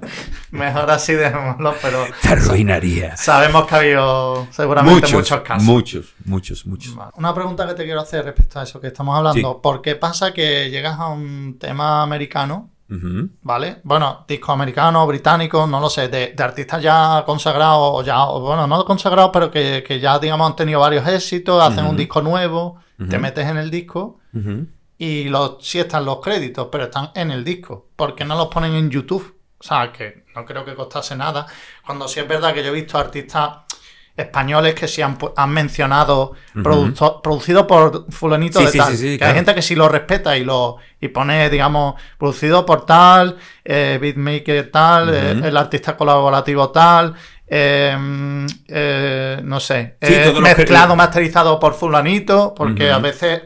[0.51, 2.05] Mejor así dejémoslo, pero.
[2.21, 3.17] Te arruinaría.
[3.17, 5.63] Sabemos que ha habido seguramente muchos, casos.
[5.63, 6.95] Muchos, muchos, muchos.
[7.17, 9.61] Una pregunta que te quiero hacer respecto a eso que estamos hablando.
[9.61, 12.72] ¿Por qué pasa que llegas a un tema americano
[13.41, 13.81] ¿Vale?
[13.83, 18.85] Bueno, disco americano, británico, no lo sé, de, artistas ya consagrados, o ya, bueno, no
[18.85, 22.79] consagrados, pero que, ya, digamos, han tenido varios éxitos, hacen un disco nuevo,
[23.09, 24.19] te metes en el disco
[24.97, 27.87] y los, sí están los créditos, pero están en el disco.
[27.95, 29.37] porque no los ponen en YouTube?
[29.59, 31.47] O sea, que no creo que costase nada.
[31.85, 33.59] Cuando sí es verdad que yo he visto artistas
[34.15, 35.17] españoles que se han,
[35.49, 38.97] mencionado producido por fulanito de tal.
[38.97, 43.37] que hay gente que sí lo respeta y lo y pone, digamos, producido por tal,
[43.65, 47.13] eh, beatmaker tal, eh, el artista colaborativo tal,
[47.47, 49.97] em, eh, no sé,
[50.41, 53.41] mezclado, masterizado por fulanito, porque a veces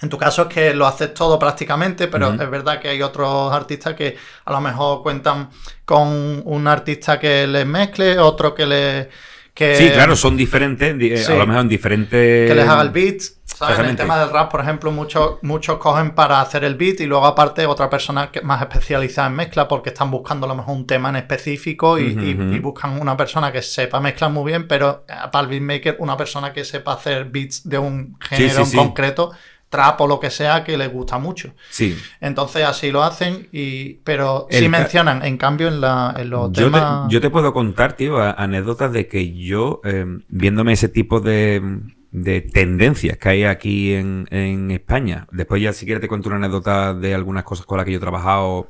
[0.00, 3.52] en tu caso es que lo haces todo prácticamente, pero es verdad que hay otros
[3.52, 5.50] artistas que a lo mejor cuentan
[5.84, 9.08] con un artista que les mezcle, otro que
[9.58, 12.48] sí, claro, son diferentes, a lo mejor en diferentes...
[12.48, 13.22] Que les haga el beat.
[13.44, 13.78] ¿sabes?
[13.80, 17.06] En el tema del rap, por ejemplo, muchos, muchos cogen para hacer el beat y
[17.06, 20.76] luego aparte otra persona que más especializada en mezcla porque están buscando a lo mejor
[20.76, 22.14] un tema en específico y,
[22.58, 26.52] buscan una persona que sepa mezclar muy bien, pero eh, para el beatmaker una persona
[26.52, 29.32] que sepa hacer beats de un género en concreto
[29.68, 31.52] trap o lo que sea que les gusta mucho.
[31.70, 31.96] Sí.
[32.20, 36.64] Entonces así lo hacen, y pero sí mencionan, en cambio, en, la, en los yo
[36.64, 37.08] temas...
[37.08, 41.80] Te, yo te puedo contar, tío, anécdotas de que yo, em, viéndome ese tipo de,
[42.10, 46.36] de tendencias que hay aquí en, en, España, después ya si quieres te cuento una
[46.36, 48.68] anécdota de algunas cosas con las que yo he trabajado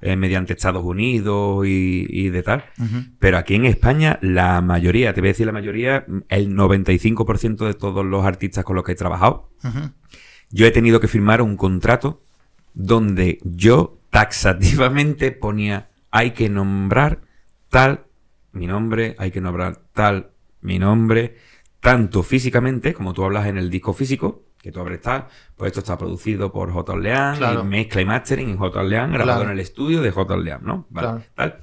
[0.00, 2.64] eh, mediante Estados Unidos y, y de tal,
[3.18, 7.74] pero aquí en España la mayoría, te voy a decir la mayoría, el 95% de
[7.74, 9.50] todos los artistas con los que he trabajado,
[10.50, 12.22] yo he tenido que firmar un contrato
[12.74, 17.20] donde yo taxativamente ponía hay que nombrar
[17.68, 18.06] tal
[18.52, 20.30] mi nombre, hay que nombrar tal
[20.60, 21.36] mi nombre,
[21.80, 25.80] tanto físicamente, como tú hablas en el disco físico, que tú abres tal, pues esto
[25.80, 26.92] está producido por J.
[26.92, 28.82] Orlean, mezcla y mastering en J.
[28.84, 30.34] Grabado en el estudio de J.
[30.34, 30.86] Orlean, ¿no?
[30.90, 31.60] Vale, tal.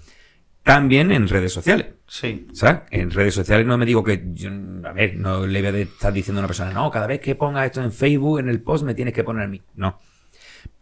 [0.64, 1.88] También en redes sociales.
[2.08, 2.48] Sí.
[2.54, 2.82] ¿Sabes?
[2.92, 4.50] En redes sociales no me digo que, yo,
[4.84, 7.36] a ver, no le voy a estar diciendo a una persona, no, cada vez que
[7.36, 9.62] ponga esto en Facebook, en el post, me tienes que poner a mí.
[9.76, 10.00] No.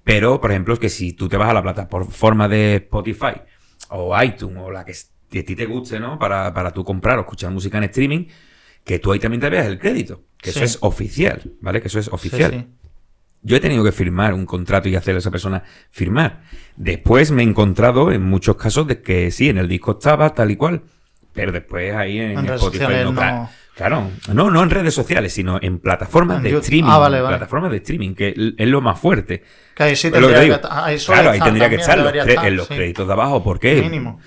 [0.03, 3.41] Pero, por ejemplo, es que si tú te vas a la plataforma de Spotify
[3.89, 6.19] o iTunes o la que a ti te guste, ¿no?
[6.19, 8.27] Para, para tú comprar o escuchar música en streaming,
[8.83, 10.23] que tú ahí también te veas el crédito.
[10.37, 11.81] Que eso es oficial, ¿vale?
[11.81, 12.67] Que eso es oficial.
[13.41, 16.43] Yo he tenido que firmar un contrato y hacer a esa persona firmar.
[16.75, 20.51] Después me he encontrado en muchos casos de que sí, en el disco estaba tal
[20.51, 20.83] y cual,
[21.33, 26.43] pero después ahí en, Spotify no, Claro, no, no en redes sociales, sino en plataformas
[26.43, 26.91] de streaming.
[26.91, 29.43] Ah, vale, Plataformas de streaming, que es lo más fuerte.
[29.73, 31.97] Que ahí sí tendría que, Claro, ahí tendría que estar,
[32.45, 33.43] en los créditos de abajo.
[33.43, 33.81] ¿Por qué?
[33.81, 34.19] Mínimo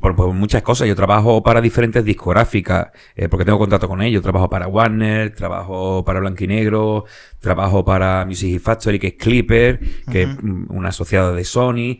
[0.00, 0.88] por, muchas cosas.
[0.88, 4.22] Yo trabajo para diferentes discográficas, eh, porque tengo contacto con ellos.
[4.22, 7.04] Trabajo para Warner, trabajo para Blanquinegro,
[7.40, 9.80] trabajo para Music Factory, que es Clipper,
[10.10, 10.28] que es
[10.68, 11.98] una asociada de Sony.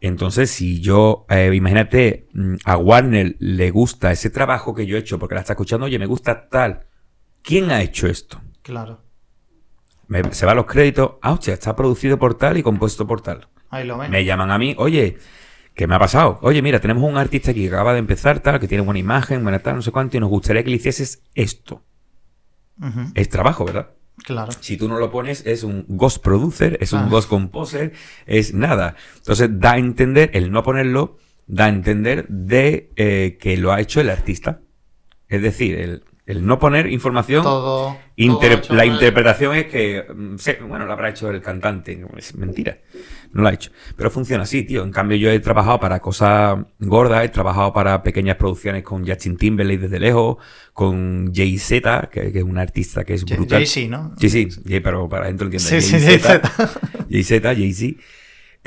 [0.00, 5.00] Entonces, si yo, eh, imagínate, mm, a Warner le gusta ese trabajo que yo he
[5.00, 6.86] hecho, porque la está escuchando, oye, me gusta tal.
[7.42, 8.40] ¿Quién ha hecho esto?
[8.62, 9.02] Claro.
[10.30, 13.48] se va a los créditos, ah, hostia, está producido por tal y compuesto por tal.
[13.70, 14.10] Ahí lo ven.
[14.10, 15.18] Me llaman a mí, oye,
[15.76, 16.38] ¿Qué me ha pasado?
[16.40, 19.42] Oye, mira, tenemos un artista aquí que acaba de empezar, tal, que tiene buena imagen,
[19.42, 21.84] buena tal, no sé cuánto, y nos gustaría que le hicieses esto.
[23.14, 23.90] Es trabajo, ¿verdad?
[24.24, 24.52] Claro.
[24.60, 27.08] Si tú no lo pones, es un ghost producer, es un ah.
[27.10, 27.92] ghost composer,
[28.26, 28.96] es nada.
[29.16, 33.80] Entonces, da a entender, el no ponerlo, da a entender de eh, que lo ha
[33.80, 34.60] hecho el artista.
[35.28, 37.42] Es decir, el, el no poner información.
[37.42, 37.96] Todo,
[38.70, 42.04] la interpretación es que, mm, bueno, lo habrá hecho el cantante.
[42.16, 42.78] Es mentira
[43.36, 43.70] no lo ha hecho.
[43.96, 44.82] Pero funciona así, tío.
[44.82, 49.36] En cambio, yo he trabajado para cosas gordas, he trabajado para pequeñas producciones con Justin
[49.36, 50.38] Timberlake desde lejos,
[50.72, 53.58] con Jay-Z, que, es un artista que es brutal.
[53.58, 54.14] Jay-Z, ¿no?
[54.18, 54.48] Sí, sí,
[54.80, 55.80] pero para adentro entiende.
[55.80, 56.52] Sí, sí, Jay-Z.
[57.10, 58.00] Jay-Z, Jay-Z.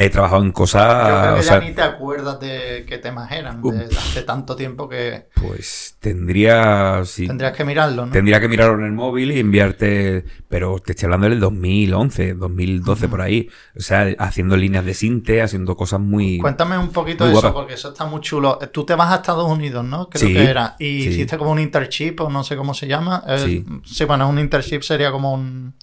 [0.01, 1.07] He trabajado en cosas.
[1.25, 5.27] Creo que ya ni te acuerdas de qué temas eran, de hace tanto tiempo que.
[5.33, 7.03] Pues tendría.
[7.17, 8.11] Tendrías que mirarlo, ¿no?
[8.13, 10.23] Tendría que mirarlo en el móvil y enviarte.
[10.47, 13.49] Pero te estoy hablando del 2011, 2012 por ahí.
[13.75, 16.37] O sea, haciendo líneas de sinte, haciendo cosas muy.
[16.37, 18.57] Cuéntame un poquito de eso, porque eso está muy chulo.
[18.71, 20.09] Tú te vas a Estados Unidos, ¿no?
[20.09, 20.77] Creo que era.
[20.79, 23.21] Y hiciste como un internship, o no sé cómo se llama.
[23.37, 23.65] sí.
[23.83, 25.73] sí, bueno, un internship sería como un.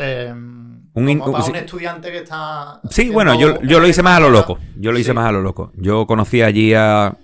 [0.00, 0.34] Eh,
[0.94, 2.80] un, estudiante que está.
[2.90, 4.58] Sí, bueno, yo, yo, lo hice más a lo loco.
[4.76, 5.72] Yo lo hice más a lo loco.
[5.76, 7.16] Yo conocí allí a,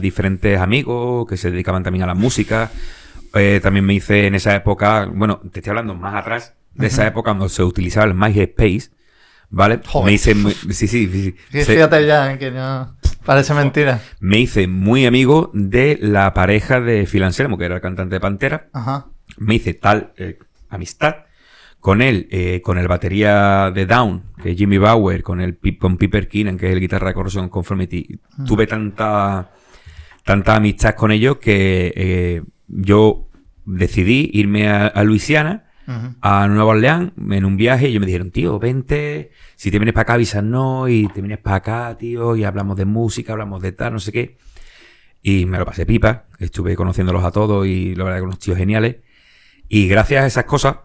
[0.00, 2.70] diferentes amigos que se dedicaban también a la música.
[3.34, 7.06] Eh, también me hice en esa época, bueno, te estoy hablando más atrás, de esa
[7.06, 8.90] época cuando se utilizaba el MySpace,
[9.50, 9.80] ¿vale?
[10.04, 14.00] Me hice muy, sí, sí, sí, Fíjate ya, que no parece mentira.
[14.20, 18.20] Me hice muy amigo de la pareja de Phil Anselmo, que era el cantante de
[18.20, 18.68] Pantera.
[18.72, 19.06] Ajá.
[19.38, 21.23] Me hice tal eh, amistad
[21.84, 25.98] con él, eh, con el batería de Down, que es Jimmy Bauer, con el con
[25.98, 28.44] Piper Keenan, que es el guitarra de Corrosion Conformity, mm.
[28.46, 29.50] tuve tanta
[30.24, 33.28] tanta amistad con ellos que eh, yo
[33.66, 35.64] decidí irme a, Luisiana,
[36.22, 39.92] a Nueva Orleans, en un viaje, y ellos me dijeron, tío, vente, si te vienes
[39.92, 43.72] para acá, avísanos, y te vienes para acá, tío, y hablamos de música, hablamos de
[43.72, 44.38] tal, no sé qué.
[45.22, 48.56] Y me lo pasé pipa, estuve conociéndolos a todos y la verdad que unos tíos
[48.56, 48.96] geniales.
[49.68, 50.76] Y gracias a esas cosas,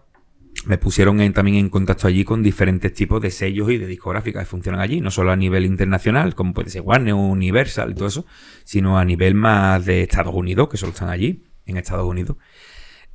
[0.66, 4.46] me pusieron también en contacto allí con diferentes tipos de sellos y de discográficas que
[4.46, 8.26] funcionan allí, no solo a nivel internacional, como puede ser Warner, Universal y todo eso,
[8.64, 12.36] sino a nivel más de Estados Unidos, que solo están allí, en Estados Unidos.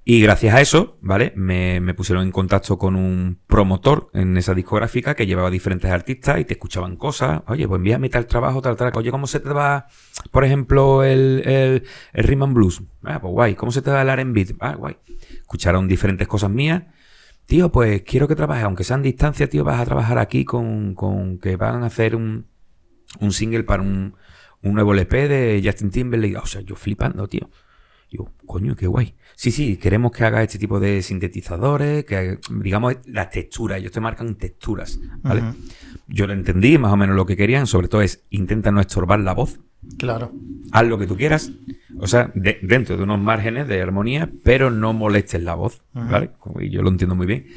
[0.07, 1.33] Y gracias a eso, ¿vale?
[1.35, 6.39] Me, me, pusieron en contacto con un promotor en esa discográfica que llevaba diferentes artistas
[6.39, 7.41] y te escuchaban cosas.
[7.47, 8.91] Oye, pues envíame tal trabajo, tal, tal.
[8.93, 9.87] Oye, ¿cómo se te va,
[10.29, 12.83] por ejemplo, el, el, el Rhythm Blues?
[13.03, 13.55] Ah, pues guay.
[13.55, 14.55] ¿Cómo se te va el R&B?
[14.59, 14.95] Ah, guay.
[15.41, 16.83] Escucharon diferentes cosas mías
[17.45, 20.95] tío, pues quiero que trabajes, aunque sea en distancia, tío, vas a trabajar aquí con,
[20.95, 22.47] con que van a hacer un,
[23.19, 24.15] un single para un,
[24.61, 26.37] un nuevo LP de Justin Timberlake.
[26.37, 27.49] O sea, yo flipando, tío.
[28.09, 29.15] Yo, coño, qué guay.
[29.35, 33.99] Sí, sí, queremos que haga este tipo de sintetizadores, que digamos las texturas, ellos te
[33.99, 35.43] marcan texturas, ¿vale?
[36.07, 39.19] Yo lo entendí, más o menos lo que querían, sobre todo es intenta no estorbar
[39.19, 39.59] la voz.
[39.97, 40.31] Claro.
[40.71, 41.51] Haz lo que tú quieras,
[41.99, 46.31] o sea, dentro de unos márgenes de armonía, pero no molestes la voz, ¿vale?
[46.59, 47.47] Y yo lo entiendo muy bien.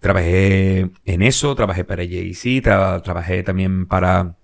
[0.00, 4.36] Trabajé en eso, trabajé para Jay-Z, trabajé también para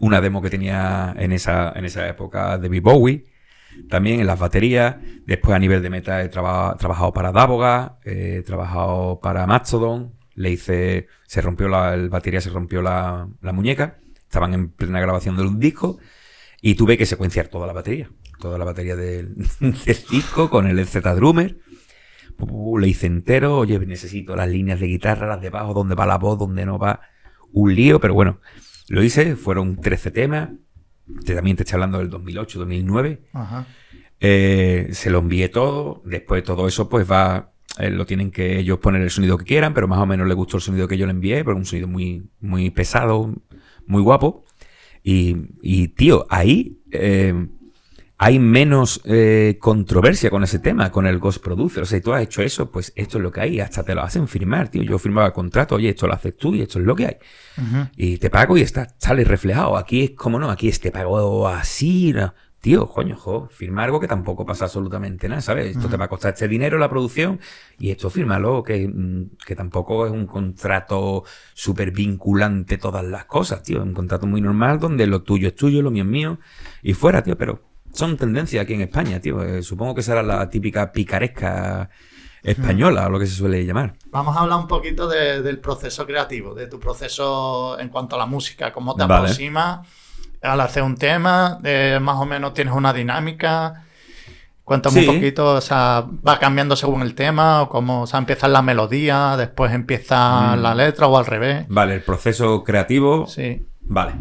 [0.00, 2.80] una demo que tenía en esa, en esa época de B.
[2.80, 3.24] Bowie,
[3.88, 4.96] también en las baterías.
[5.26, 11.08] Después a nivel de meta he trabajado para Davoga, he trabajado para Mastodon, le hice,
[11.26, 15.42] se rompió la el batería, se rompió la, la muñeca, estaban en plena grabación de
[15.42, 15.98] un disco
[16.62, 20.86] y tuve que secuenciar toda la batería, toda la batería del, del disco con el
[20.86, 21.58] Z Drummer.
[22.78, 26.16] Le hice entero, oye, necesito las líneas de guitarra, las de bajo, dónde va la
[26.16, 27.02] voz, dónde no va.
[27.52, 28.40] Un lío, pero bueno,
[28.88, 30.48] lo hice, fueron 13 temas.
[31.26, 33.22] También te estoy hablando del 2008, 2009.
[33.34, 33.66] Ajá.
[34.20, 36.02] Eh, se lo envié todo.
[36.06, 37.52] Después de todo eso, pues va.
[37.80, 40.36] Eh, lo tienen que ellos poner el sonido que quieran, pero más o menos les
[40.36, 43.34] gustó el sonido que yo le envié, porque un sonido muy, muy pesado,
[43.86, 44.44] muy guapo.
[45.02, 47.48] Y, y, tío, ahí eh,
[48.22, 51.84] hay menos eh, controversia con ese tema, con el Ghost Producer.
[51.84, 53.60] O sea, si tú has hecho eso, pues esto es lo que hay.
[53.60, 54.82] Hasta te lo hacen firmar, tío.
[54.82, 57.16] Yo firmaba contrato, oye, esto lo haces tú y esto es lo que hay.
[57.96, 59.78] Y te pago y está, sale reflejado.
[59.78, 62.12] Aquí es como no, aquí es te pago así.
[62.12, 62.34] no.
[62.60, 65.74] Tío, coño, jo, firma algo que tampoco pasa absolutamente nada, ¿sabes?
[65.74, 67.40] Esto te va a costar este dinero la producción
[67.78, 73.62] y esto fírmalo, que, mm, que tampoco es un contrato súper vinculante todas las cosas,
[73.62, 73.78] tío.
[73.78, 76.38] Es un contrato muy normal donde lo tuyo es tuyo, lo mío es mío
[76.82, 79.42] y fuera, tío, pero son tendencias aquí en España, tío.
[79.42, 81.88] Eh, supongo que será la típica picaresca
[82.42, 83.94] española, o lo que se suele llamar.
[84.10, 88.18] Vamos a hablar un poquito de- del proceso creativo, de tu proceso en cuanto a
[88.18, 89.14] la música, cómo te Vale.
[89.14, 89.86] aproximas
[90.42, 93.84] al hacer un tema, eh, más o menos tienes una dinámica.
[94.64, 95.08] Cuéntame Sí.
[95.08, 98.62] un poquito, o sea, va cambiando según el tema, o cómo, o sea, empieza la
[98.62, 100.60] melodía, después empieza Mm.
[100.62, 101.66] la letra o al revés.
[101.68, 103.62] Vale, el proceso creativo Sí.
[103.82, 104.12] Vale.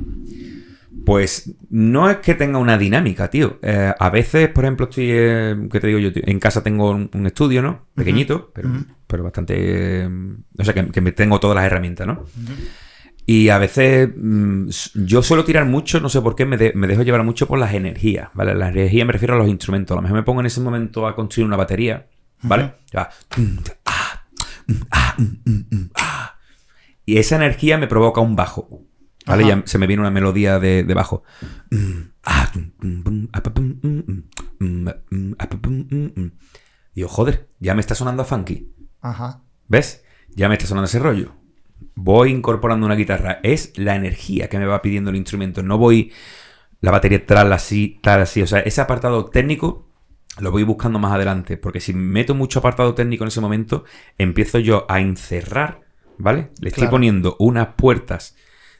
[1.05, 3.57] Pues no es que tenga una dinámica, tío.
[3.61, 6.11] Eh, a veces, por ejemplo, estoy, eh, ¿qué te digo yo?
[6.11, 6.23] tío?
[6.25, 7.85] En casa tengo un, un estudio, ¿no?
[7.95, 8.51] Pequeñito,
[9.07, 9.55] pero, bastante...
[9.57, 10.09] eh,
[10.57, 12.25] o sea, que, que me tengo todas las herramientas, ¿no?
[13.31, 14.69] Y a veces mm,
[15.05, 17.59] yo suelo tirar mucho, no sé por qué, me, de- me dejo llevar mucho por
[17.59, 18.55] las energías, ¿vale?
[18.55, 19.93] Las energías me refiero a los instrumentos.
[19.93, 22.07] A lo mejor me pongo en ese momento a construir una batería,
[22.41, 22.73] ¿vale?
[27.05, 28.83] Y esa energía me provoca un bajo.
[29.27, 29.43] ¿Vale?
[29.43, 29.57] Ajá.
[29.57, 31.23] Ya se me viene una melodía de, de bajo.
[36.95, 38.73] Digo, joder, ya me está sonando a funky.
[39.01, 39.43] Ajá.
[39.67, 40.03] ¿Ves?
[40.35, 41.35] Ya me está sonando ese rollo.
[42.01, 43.39] Voy incorporando una guitarra.
[43.43, 45.61] Es la energía que me va pidiendo el instrumento.
[45.63, 46.11] No voy
[46.81, 48.41] la batería tal así, tal así.
[48.41, 49.85] O sea, ese apartado técnico
[50.39, 51.57] lo voy buscando más adelante.
[51.57, 53.83] Porque si meto mucho apartado técnico en ese momento,
[54.17, 55.81] empiezo yo a encerrar,
[56.17, 56.51] ¿vale?
[56.61, 56.91] Le estoy Claro.
[56.91, 58.35] poniendo unas puertas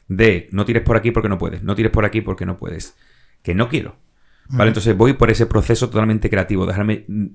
[0.08, 2.96] de no tires por aquí porque no puedes, no tires por aquí porque no puedes.
[3.42, 3.96] Que no quiero.
[4.48, 4.62] ¿Vale?
[4.64, 4.68] Ujú.
[4.68, 7.30] Entonces voy por ese proceso totalmente creativo, dejarme mm, mm,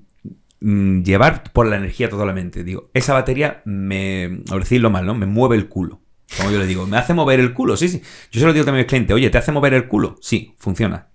[0.60, 2.64] llevar por la energía totalmente.
[2.64, 5.14] Digo, esa batería me, por decirlo mal, ¿no?
[5.14, 6.02] Me mueve el culo.
[6.36, 8.02] Como yo le digo, me hace mover el culo, sí, sí.
[8.32, 10.16] Yo se lo digo también al cliente, oye, ¿te hace mover el culo?
[10.20, 11.08] Sí, funciona.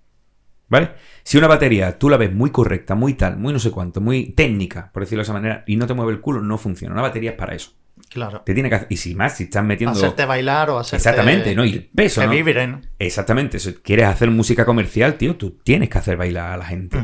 [0.68, 0.92] ¿Vale?
[1.22, 4.32] Si una batería tú la ves muy correcta, muy tal, muy no sé cuánto, muy
[4.32, 6.94] técnica, por decirlo de esa manera, y no te mueve el culo, no funciona.
[6.94, 7.72] Una batería es para eso.
[8.08, 8.40] Claro.
[8.40, 9.96] Te tiene que hacer, y si más, si estás metiendo...
[9.96, 10.96] Hacerte bailar o hacerte...
[10.96, 11.64] Exactamente, ¿no?
[11.66, 12.32] Y el peso, que ¿no?
[12.32, 12.88] vibren.
[12.98, 13.58] Exactamente.
[13.58, 16.98] Si quieres hacer música comercial, tío, tú tienes que hacer bailar a la gente.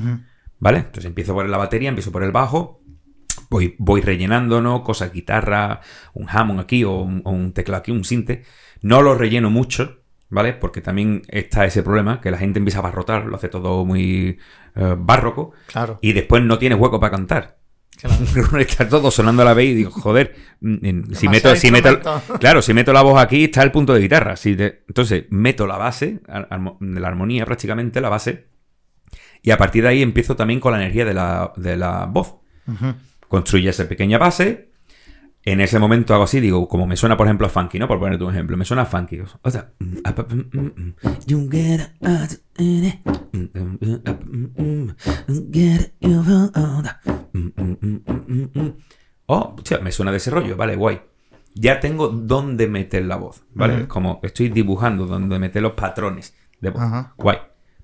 [0.61, 0.79] ¿Vale?
[0.79, 2.81] Entonces empiezo por la batería, empiezo por el bajo,
[3.51, 4.83] voy, voy rellenando, ¿no?
[4.83, 5.81] Cosas, guitarra,
[6.15, 8.43] un Hammond aquí o un, o un teclado aquí, un sinte.
[8.83, 10.53] No lo relleno mucho, ¿vale?
[10.55, 14.39] Porque también está ese problema, que la gente empieza a barrotar, lo hace todo muy
[14.75, 15.99] eh, barroco, Claro.
[16.03, 17.59] y después no tienes hueco para cantar.
[17.97, 18.59] claro.
[18.59, 22.01] está todo sonando a la vez y digo, joder, mm, en- si meto, si meto,
[22.41, 24.37] claro, si meto la voz aquí está el punto de guitarra.
[24.37, 28.49] Si te- entonces meto la base, la armonía prácticamente, la base,
[29.43, 32.37] y a partir de ahí empiezo también con la energía de la, de la voz.
[32.67, 32.95] Ujú.
[33.29, 34.69] Construye esa pequeña base.
[35.45, 37.89] En ese momento hago así, digo, como me suena, por ejemplo, a funky, ¿no?
[37.89, 39.21] Por ponerte un ejemplo, me suena a funky.
[39.21, 40.95] O sea, mm, mm, mm, mm.
[43.33, 44.95] Mm, mm, mm, mm, mm.
[47.33, 48.73] Mm, mm, mm, mm, mm, mm.
[49.27, 51.01] Oh, hostia, me suena de ese rollo, vale, guay.
[51.55, 53.75] Ya tengo dónde meter la voz, ¿vale?
[53.79, 53.89] Ujú.
[53.89, 56.83] Como estoy dibujando dónde meter los patrones de voz.
[57.17, 57.39] Guay.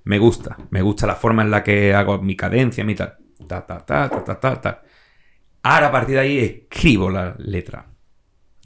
[0.05, 0.57] Me gusta.
[0.71, 3.17] Me gusta la forma en la que hago mi cadencia, mi tal.
[3.49, 4.83] Ta, ta, ta, ta, ta, ta, ta.
[5.62, 7.90] Ahora a partir de ahí escribo la letra.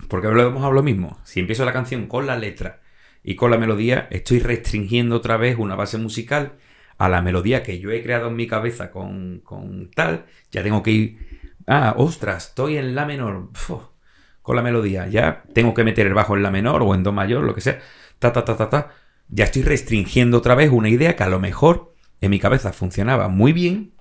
[0.09, 1.19] Porque volvemos a lo mismo.
[1.25, 2.81] Si empiezo la canción con la letra
[3.23, 6.55] y con la melodía, estoy restringiendo otra vez una base musical
[6.99, 10.27] a la melodía que yo he creado en mi cabeza con, con tal.
[10.51, 11.19] Ya tengo que ir.
[11.67, 13.51] Ah, ostras, estoy en la menor.
[14.43, 15.07] Con la melodía.
[15.09, 17.61] Ya tengo que meter el bajo en la menor o en do mayor, lo que
[17.61, 17.79] sea.
[18.19, 18.91] Ta, ta, ta, ta, ta.
[19.29, 23.29] Ya estoy restringiendo otra vez una idea que a lo mejor en mi cabeza funcionaba
[23.29, 23.93] muy bien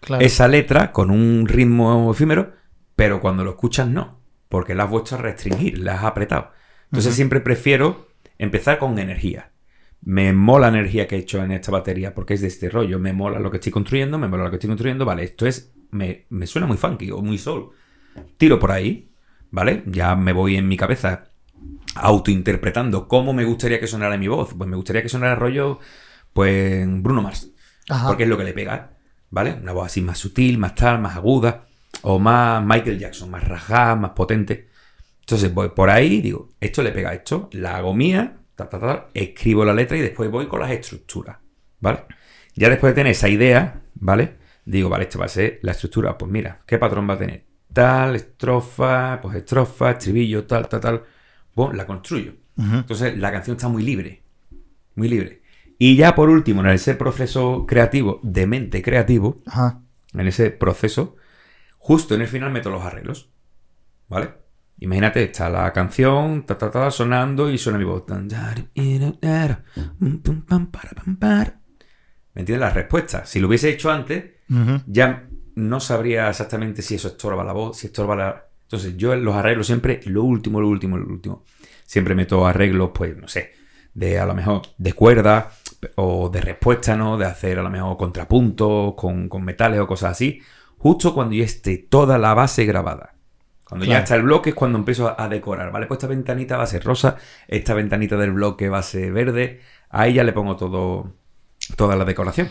[0.00, 0.24] Claro.
[0.24, 2.52] esa letra con un ritmo efímero,
[2.94, 6.52] pero cuando lo escuchas no, porque la has vuelto a restringir, la has apretado.
[6.84, 8.08] Entonces siempre prefiero
[8.38, 9.50] empezar con energía.
[10.00, 13.00] Me mola la energía que he hecho en esta batería porque es de este rollo.
[13.00, 15.04] Me mola lo que estoy construyendo, me mola lo que estoy construyendo.
[15.04, 15.74] Vale, esto es.
[15.90, 17.70] Me, me suena muy funky o muy soul.
[18.36, 19.10] Tiro por ahí,
[19.50, 19.82] ¿vale?
[19.86, 21.27] Ya me voy en mi cabeza
[21.94, 24.54] autointerpretando cómo me gustaría que sonara mi voz.
[24.54, 25.78] Pues me gustaría que sonara rollo,
[26.32, 27.50] pues, Bruno Mars.
[28.06, 28.98] Porque es lo que le pega,
[29.30, 29.54] ¿vale?
[29.54, 31.66] Una voz así más sutil, más tal, más aguda.
[32.02, 34.68] O más Michael Jackson, más rajada, más potente.
[35.20, 38.38] Entonces voy por ahí digo, esto le pega a esto, la hago mía,
[39.12, 41.36] escribo la letra y después voy con las estructuras,
[41.80, 42.04] ¿vale?
[42.54, 44.38] Ya después de tener esa idea, ¿vale?
[44.64, 46.16] Digo, vale, esto va a ser la estructura.
[46.16, 47.44] Pues mira, ¿qué patrón va a tener?
[47.72, 51.04] Tal, estrofa, pues estrofa, estribillo, tal, tal, tal.
[51.66, 52.34] Pues la construyo.
[52.56, 54.22] Entonces la canción está muy libre.
[54.94, 55.42] Muy libre.
[55.76, 59.42] Y ya por último, en ese proceso creativo, de mente creativo,
[60.14, 61.16] en ese proceso,
[61.76, 63.30] justo en el final meto los arreglos.
[64.08, 64.34] ¿Vale?
[64.78, 68.04] Imagínate, está la canción, ta, ta, ta, sonando y suena mi voz.
[72.34, 72.60] ¿Me entiendes?
[72.60, 73.26] La respuesta.
[73.26, 74.24] Si lo hubiese hecho antes,
[74.86, 78.47] ya no sabría exactamente si eso estorba la voz, si estorba la...
[78.68, 81.42] Entonces, yo los arreglos siempre lo último, lo último, lo último.
[81.86, 83.52] Siempre meto arreglos, pues, no sé,
[83.94, 85.52] de a lo mejor de cuerda
[85.94, 87.16] o de respuesta, ¿no?
[87.16, 90.42] De hacer a lo mejor contrapuntos con, con metales o cosas así.
[90.76, 93.14] Justo cuando ya esté toda la base grabada.
[93.64, 95.86] Cuando ya está el bloque es cuando empiezo a, decorar, ¿vale?
[95.86, 97.16] Pues esta ventanita va a ser rosa,
[97.48, 99.60] esta ventanita del bloque va a ser verde,
[99.90, 101.12] ahí ya le pongo todo,
[101.76, 102.48] toda la decoración.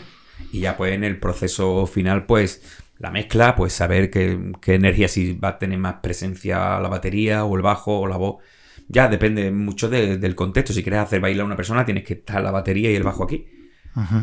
[0.52, 2.62] Y ya pues en el proceso final, pues
[2.98, 7.56] la mezcla, pues saber qué, energía, si va a tener más presencia la batería o
[7.56, 8.42] el bajo o la voz.
[8.88, 10.72] Ya depende mucho del contexto.
[10.72, 13.24] Si quieres hacer bailar a una persona, tienes que estar la batería y el bajo
[13.24, 13.46] aquí.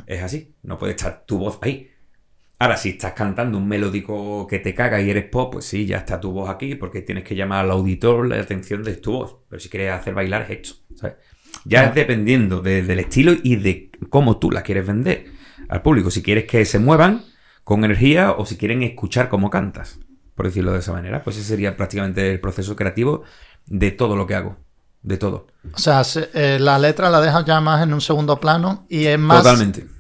[0.08, 0.56] Es así.
[0.64, 1.92] No puede estar tu voz ahí.
[2.58, 5.98] Ahora, si estás cantando un melódico que te caga y eres pop, pues sí, ya
[5.98, 9.38] está tu voz aquí, porque tienes que llamar al auditor la atención de tu voz.
[9.50, 11.18] Pero si quieres hacer bailar es esto, ¿sabes?
[11.66, 15.26] Ya es dependiendo del estilo y de cómo tú la quieres vender
[15.70, 16.10] al público.
[16.12, 17.24] Si quieres que se muevan
[17.66, 20.00] con energía o si quieren escuchar cómo cantas,
[20.34, 21.22] por decirlo de esa manera.
[21.22, 23.24] Pues ese sería prácticamente el proceso creativo
[23.66, 24.56] de todo lo que hago.
[25.02, 25.48] De todo.
[25.74, 26.02] O sea,
[26.34, 29.44] eh, la letra la dejas ya más en un segundo plano y es más.
[29.44, 29.96] Totalmente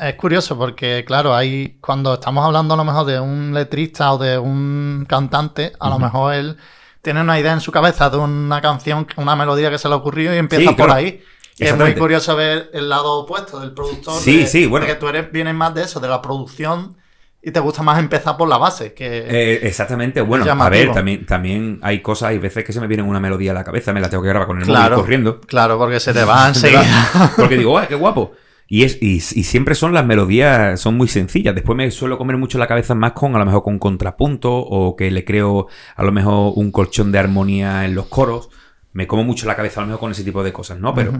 [0.00, 4.18] es curioso porque, claro, hay cuando estamos hablando a lo mejor de un letrista o
[4.18, 6.56] de un cantante, a lo mejor él
[7.02, 10.34] tiene una idea en su cabeza de una canción, una melodía que se le ocurrió
[10.34, 11.22] y empieza por ahí.
[11.58, 14.20] Y es muy curioso ver el lado opuesto del productor.
[14.20, 14.86] Sí, sí, bueno.
[14.86, 16.96] Porque tú eres, vienes más de eso, de la producción
[17.42, 18.92] y te gusta más empezar por la base.
[18.94, 22.86] Que eh, exactamente, bueno, a ver, también, también hay cosas, hay veces que se me
[22.86, 25.40] viene una melodía a la cabeza, me la tengo que grabar con el móvil corriendo.
[25.40, 27.32] Claro, porque se te va enseguida.
[27.36, 28.32] porque digo, qué guapo!
[28.70, 31.54] Y, es, y, siempre son las melodías, son muy sencillas.
[31.54, 34.94] Después me suelo comer mucho la cabeza más con, a lo mejor con contrapunto, o
[34.94, 38.50] que le creo a lo mejor un colchón de armonía en los coros.
[38.92, 40.94] Me como mucho la cabeza a lo mejor con ese tipo de cosas, ¿no?
[40.94, 41.12] Pero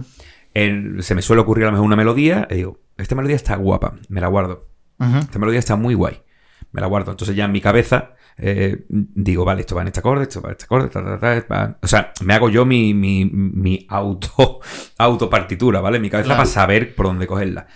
[0.53, 3.95] se me suele ocurrir a lo mejor una melodía y digo, esta melodía está guapa,
[4.11, 4.68] me la guardo.
[4.99, 6.23] Esta melodía está muy guay,
[6.73, 7.11] me la guardo.
[7.11, 10.51] Entonces ya en mi cabeza eh, digo, vale, esto va en este acorde, esto va
[10.51, 14.61] en este acorde, o sea, me hago yo mi, mi, mi auto,
[14.99, 15.99] autopartitura, ¿vale?
[15.99, 17.67] Mi cabeza para saber por dónde cogerla.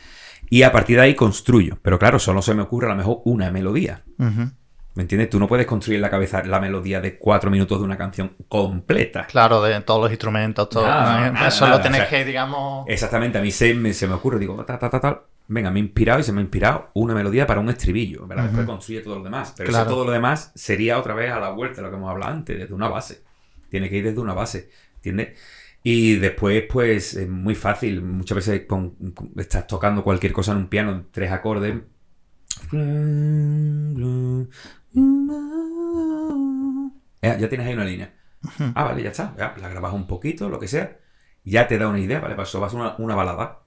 [0.49, 1.79] Y a partir de ahí construyo.
[1.83, 4.05] Pero claro, solo se me ocurre a lo mejor una melodía.
[4.19, 5.31] ¿Me entiendes?
[5.31, 8.37] Tú no puedes construir en la cabeza la melodía de cuatro minutos de una canción
[8.49, 9.27] completa.
[9.27, 10.87] Claro, de todos los instrumentos, todo.
[11.47, 12.85] Eso lo tenés que, digamos.
[12.87, 15.81] Exactamente, a mí se me, se me ocurre, digo, ta, ta, ta, ta, venga, me
[15.81, 18.45] he inspirado y se me ha inspirado una melodía para un estribillo, ¿verdad?
[18.45, 19.55] Después construye todo lo demás.
[19.57, 22.11] Pero eso todo lo demás sería otra vez a la vuelta de lo que hemos
[22.11, 23.23] hablado antes, desde una base.
[23.69, 25.39] Tiene que ir desde una base, ¿entiendes?
[25.83, 28.03] Y después, pues, es muy fácil.
[28.03, 28.67] Muchas veces
[29.37, 31.81] estás tocando cualquier cosa en un piano, tres acordes.
[37.23, 38.15] Ya, tienes ahí una línea.
[38.75, 39.35] Ah, vale, ya está.
[39.37, 40.99] la grabas un poquito, lo que sea.
[41.45, 42.37] Ya te da una idea, ¿vale?
[42.37, 43.63] Para vas una, una balada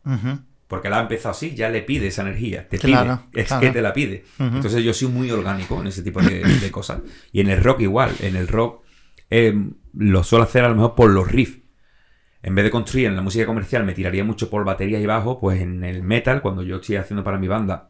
[0.68, 3.82] porque la ha empezado así, ya le pide esa energía, te pide, es que te
[3.82, 4.26] la pide.
[4.40, 7.02] Entonces yo soy muy orgánico en ese tipo de, cosas.
[7.32, 8.84] Y en el rock igual, en el rock
[9.30, 11.60] em, lo suelo hacer a lo mejor por los riffs.
[12.42, 15.40] En vez de construir en la música comercial me tiraría mucho por batería y bajo,
[15.40, 17.90] pues en el metal, cuando yo estoy haciendo para mi banda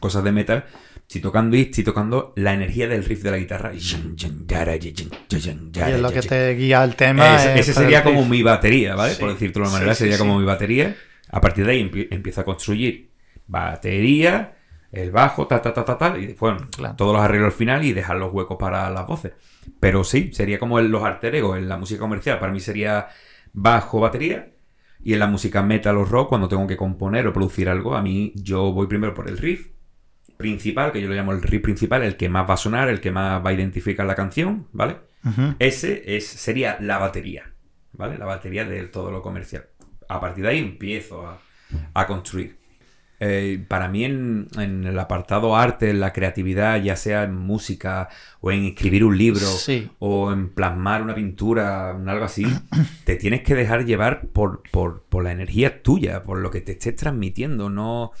[0.00, 0.64] cosas de metal,
[0.96, 3.72] estoy tocando y estoy tocando la energía del riff de la guitarra.
[3.74, 3.80] Y
[5.94, 7.54] es lo que te guía el tema.
[7.54, 9.14] ese sería como mi batería, ¿vale?
[9.14, 10.96] por decirlo de una manera, sería como mi batería.
[11.30, 13.10] A partir de ahí empiezo a construir
[13.46, 14.56] batería,
[14.92, 16.54] el bajo, ta, ta, ta, ta, tal, y después
[16.96, 19.32] todos los arreglos al final y dejar los huecos para las voces.
[19.80, 22.38] Pero sí, sería como en los alter en la música comercial.
[22.38, 23.08] Para mí sería
[23.52, 24.50] bajo, batería.
[25.02, 28.00] Y en la música metal o rock, cuando tengo que componer o producir algo, a
[28.00, 29.68] mí yo voy primero por el riff
[30.38, 33.00] principal, que yo lo llamo el riff principal, el que más va a sonar, el
[33.00, 34.96] que más va a identificar la canción, ¿vale?
[35.58, 37.52] Ese es, sería la batería,
[37.92, 38.16] ¿vale?
[38.16, 39.66] La batería de todo lo comercial
[40.08, 41.26] a partir de ahí empiezo
[41.94, 42.56] a, construir.
[43.20, 48.08] eh, para mí en, el apartado arte, en la creatividad, ya sea en música
[48.40, 49.46] o en escribir un libro
[49.98, 52.44] o en plasmar una pintura, algo así,
[53.04, 56.72] te tienes que dejar llevar por, por, por la energía tuya, por lo que te
[56.72, 58.12] estés transmitiendo, no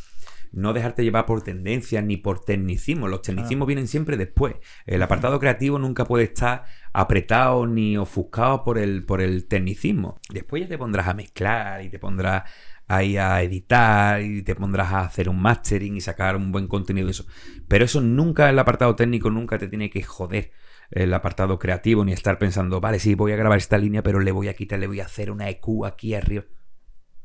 [0.54, 3.08] no dejarte llevar por tendencias ni por tecnicismo.
[3.08, 4.54] Los tecnicismos vienen siempre después.
[4.86, 10.20] El apartado creativo nunca puede estar apretado ni ofuscado por el, por el tecnicismo.
[10.30, 12.44] Después ya te pondrás a mezclar y te pondrás
[12.86, 17.06] ahí a editar y te pondrás a hacer un mastering y sacar un buen contenido
[17.06, 17.26] de eso.
[17.66, 20.52] Pero eso nunca, el apartado técnico nunca te tiene que joder
[20.90, 24.30] el apartado creativo ni estar pensando, vale, sí, voy a grabar esta línea, pero le
[24.30, 26.44] voy a quitar, le voy a hacer una EQ aquí arriba.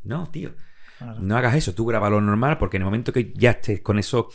[0.01, 0.55] No, tío.
[1.19, 3.99] No hagas eso, tú graba lo normal porque en el momento que ya estés con
[3.99, 4.29] eso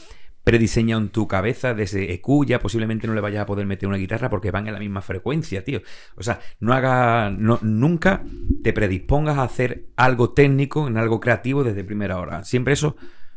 [0.45, 3.89] prediseñado en tu cabeza de ese EQ, ya posiblemente no le vayas a poder meter
[3.89, 5.81] una guitarra porque van en la misma frecuencia, tío.
[6.17, 8.23] O sea, no haga, no, nunca
[8.63, 12.45] te predispongas a hacer algo técnico en algo creativo desde primera hora.
[12.45, 12.97] Siempre eso,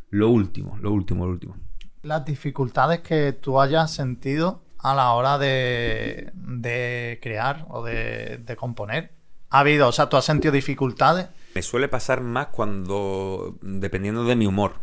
[0.09, 1.55] lo último, lo último, lo último.
[2.03, 9.11] Las dificultades que tú hayas sentido a la hora de, crear o de, de componer.
[9.49, 11.29] ¿Ha habido, o sea, tú has sentido dificultades?
[11.57, 14.73] Me suele pasar más cuando, dependiendo de mi humor.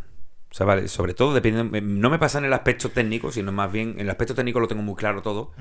[0.51, 3.71] O sea, vale, sobre todo dependiendo, no me pasa en el aspecto técnico, sino más
[3.71, 5.53] bien, en el aspecto técnico lo tengo muy claro todo,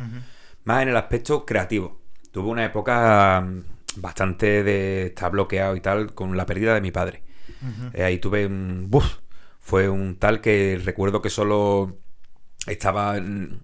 [0.64, 2.00] más en el aspecto creativo.
[2.32, 6.90] Tuve una época mm, bastante de estar bloqueado y tal con la pérdida de mi
[6.90, 7.22] padre.
[7.92, 8.90] Eh, ahí tuve un...
[9.60, 11.96] fue un tal que recuerdo que solo
[12.66, 13.16] estaba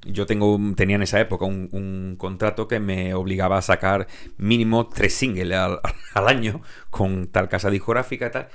[0.05, 5.15] yo tengo tenía en esa época un, contrato que me obligaba a sacar mínimo tres
[5.15, 5.81] singles al,
[6.15, 8.49] año con tal casa discográfica y tal.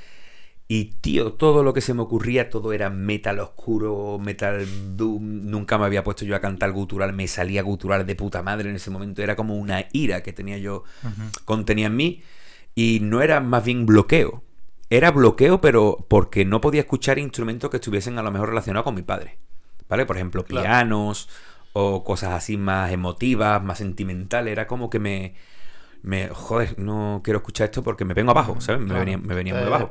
[0.67, 4.65] Y tío todo lo que se me ocurría todo era metal oscuro metal
[4.97, 5.45] doom.
[5.45, 8.75] Nunca me había puesto yo a cantar gutural me salía gutural de puta madre en
[8.75, 9.21] ese momento.
[9.21, 10.83] Era como una ira que tenía yo
[11.45, 12.23] contenía en mí.
[12.73, 14.43] Y no era más bien bloqueo.
[14.89, 18.95] Era bloqueo pero porque no podía escuchar instrumentos que estuviesen a lo mejor relacionados con
[18.95, 19.37] mi padre
[19.89, 20.05] ¿vale?
[20.05, 21.29] Por ejemplo, pianos
[21.73, 24.51] o cosas así más emotivas, más sentimentales.
[24.51, 25.35] Era como que me,
[26.03, 28.81] me joder, no quiero escuchar esto porque me vengo abajo, ¿sabes?
[28.81, 29.89] Me venía, me venía muy abajo.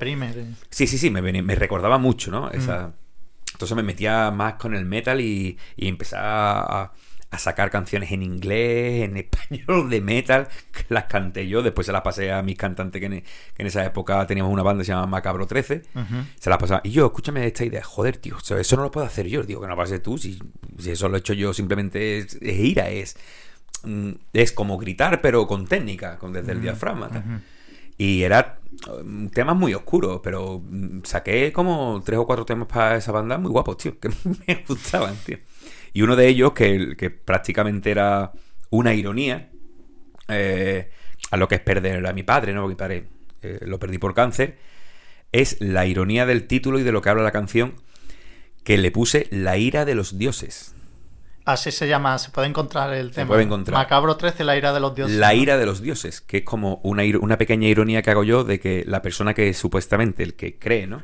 [0.70, 2.50] Sí, sí, sí, me, me recordaba mucho, ¿no?
[2.50, 2.94] Esa...
[3.52, 6.92] Entonces me metía más con el metal y, y empezaba a,
[7.34, 11.92] a sacar canciones en inglés, en español, de metal, que las canté yo, después se
[11.92, 15.06] las pasé a mis cantantes que en, esa época teníamos una banda que se llama
[15.06, 15.82] Macabro 13,
[16.38, 19.26] se las pasaba, y yo, escúchame esta idea, joder, tío, eso no lo puedo hacer
[19.26, 20.38] yo, digo que no pase tú, si,
[20.86, 23.16] eso lo he hecho yo simplemente es, ira, es,
[23.82, 27.10] mm, es como gritar, pero con técnica, con, desde el diafragma.
[27.96, 28.58] Y era
[29.04, 33.38] mm, temas muy oscuros, pero mm, saqué como tres o cuatro temas para esa banda
[33.38, 34.10] muy guapos, tío, que
[34.46, 35.38] me gustaban, tío.
[35.94, 38.32] Y uno de ellos, que, que prácticamente era
[38.68, 39.48] una ironía,
[40.28, 40.90] eh,
[41.30, 42.62] a lo que es perder a mi padre, ¿no?
[42.62, 43.08] Porque mi padre
[43.42, 44.58] eh, lo perdí por cáncer,
[45.32, 47.74] es la ironía del título y de lo que habla la canción,
[48.64, 50.74] que le puse La ira de los dioses.
[51.44, 53.24] Así se llama, se puede encontrar el tema.
[53.24, 53.76] Se puede encontrar.
[53.76, 55.16] Macabro 13, la ira de los dioses.
[55.16, 58.44] La ira de los dioses, que es como una, una pequeña ironía que hago yo
[58.44, 61.02] de que la persona que supuestamente, el que cree, ¿no?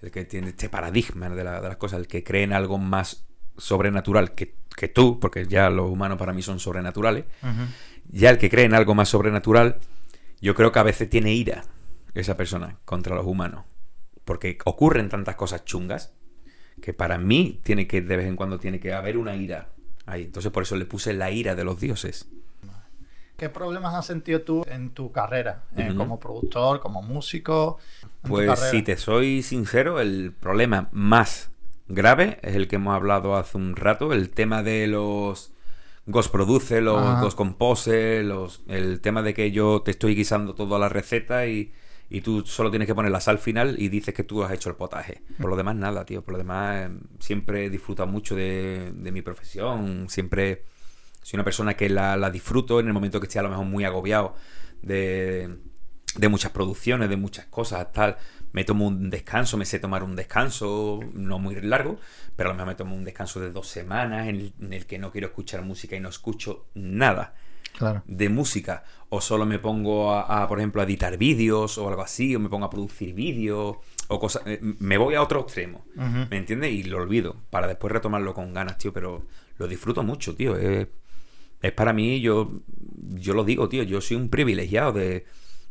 [0.00, 3.26] El que tiene este paradigma de, de, las cosas, el que cree en algo más
[3.58, 4.54] sobrenatural que,
[4.88, 7.24] tú, porque ya los humanos para mí son sobrenaturales,
[8.08, 9.78] ya el que cree en algo más sobrenatural,
[10.40, 11.64] yo creo que a veces tiene ira
[12.14, 13.64] esa persona contra los humanos.
[14.24, 16.12] Porque ocurren tantas cosas chungas
[16.82, 19.68] que para mí tiene que, de vez en cuando, tiene que haber una ira
[20.04, 20.24] ahí.
[20.24, 22.28] Entonces por eso le puse la ira de los dioses.
[23.36, 25.64] ¿Qué problemas has sentido tú en tu carrera?
[25.76, 27.78] Eh, como productor, como músico.
[28.22, 31.50] Pues si te soy sincero, el problema más
[31.88, 35.52] grave, es el que hemos hablado hace un rato, el tema de los
[36.06, 40.78] Ghost Produce, los Ghost Compose, los, el tema de que yo te estoy guisando toda
[40.78, 41.72] la receta y,
[42.08, 44.68] y, tú solo tienes que poner la sal final y dices que tú has hecho
[44.68, 45.22] el potaje.
[45.40, 46.22] Por lo demás, nada, tío.
[46.22, 50.64] Por lo demás, siempre disfruto mucho de, de mi profesión, siempre
[51.22, 53.64] soy una persona que la, la disfruto en el momento que estoy a lo mejor
[53.64, 54.36] muy agobiado
[54.82, 55.58] de,
[56.16, 58.16] de muchas producciones, de muchas cosas, tal
[58.56, 62.00] me tomo un descanso, me sé tomar un descanso, no muy largo,
[62.36, 65.12] pero a lo mejor me tomo un descanso de dos semanas en el, que no
[65.12, 67.34] quiero escuchar música y no escucho nada
[68.06, 68.82] de música.
[69.10, 72.48] O solo me pongo a, por ejemplo, a editar vídeos o algo así, o me
[72.48, 73.76] pongo a producir vídeos
[74.08, 74.42] o cosas.
[74.46, 76.72] Eh, me voy a otro extremo, ¿me entiendes?
[76.72, 79.26] Y lo olvido para después retomarlo con ganas, tío, pero
[79.58, 80.56] lo disfruto mucho, tío.
[80.56, 80.88] Es,
[81.74, 82.62] para mí, yo,
[83.10, 85.26] yo lo digo, tío, yo soy un privilegiado de,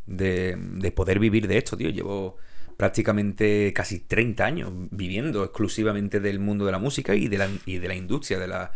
[0.05, 1.89] de, de poder vivir de esto, tío.
[1.89, 2.37] Llevo
[2.77, 7.77] prácticamente casi 30 años viviendo exclusivamente del mundo de la música y de la, y
[7.77, 8.71] de la industria de la,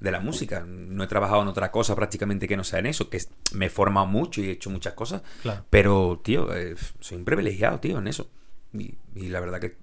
[0.00, 0.64] de la música.
[0.66, 3.20] No he trabajado en otra cosa prácticamente que no sea en eso, que
[3.52, 5.22] me he formado mucho y he hecho muchas cosas.
[5.70, 8.28] Pero, tío, eh, soy un privilegiado, tío, en eso.
[8.72, 8.96] Y,
[9.28, 9.76] la verdad que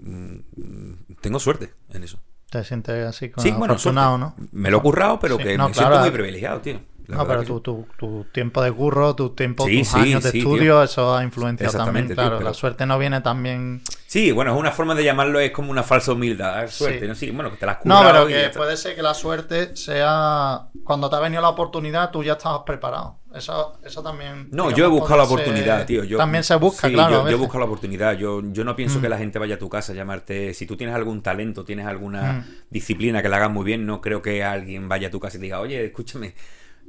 [0.00, 2.18] mm, tengo suerte en eso.
[2.50, 4.18] Te sientes así con Sí, bueno, afortunado.
[4.18, 4.34] ¿no?
[4.52, 5.88] Me lo he currado, pero Sí, que no, me claro.
[5.88, 6.80] siento muy privilegiado, tío.
[7.08, 10.22] La no, pero tu, tu, tu tiempo de curro, tu tiempo, Sí, tus sí, años
[10.24, 10.82] de sí, estudio, tío.
[10.82, 12.30] eso ha influenciado también, claro.
[12.30, 13.82] tío, pero- La suerte no viene también...
[14.06, 17.06] Sí, bueno, es una forma de llamarlo, es como una falsa humildad, suerte.
[17.08, 17.14] ¿no?
[17.14, 18.58] Sí, bueno, que te la has No, pero que está.
[18.58, 20.68] puede ser que la suerte sea...
[20.84, 23.18] Cuando te ha venido la oportunidad, tú ya estabas preparado.
[23.34, 24.48] Eso, eso también...
[24.52, 26.04] No, digamos, yo he buscado la oportunidad, tío.
[26.04, 27.24] Yo, también se busca, claro.
[27.24, 28.16] Yo, yo buscado la oportunidad.
[28.16, 29.02] Yo, yo no pienso Mm.
[29.02, 30.54] que la gente vaya a tu casa a llamarte.
[30.54, 32.44] Si tú tienes algún talento, tienes alguna Mm.
[32.70, 35.40] disciplina que la hagas muy bien, no creo que alguien vaya a tu casa y
[35.40, 36.34] te diga, oye, escúchame,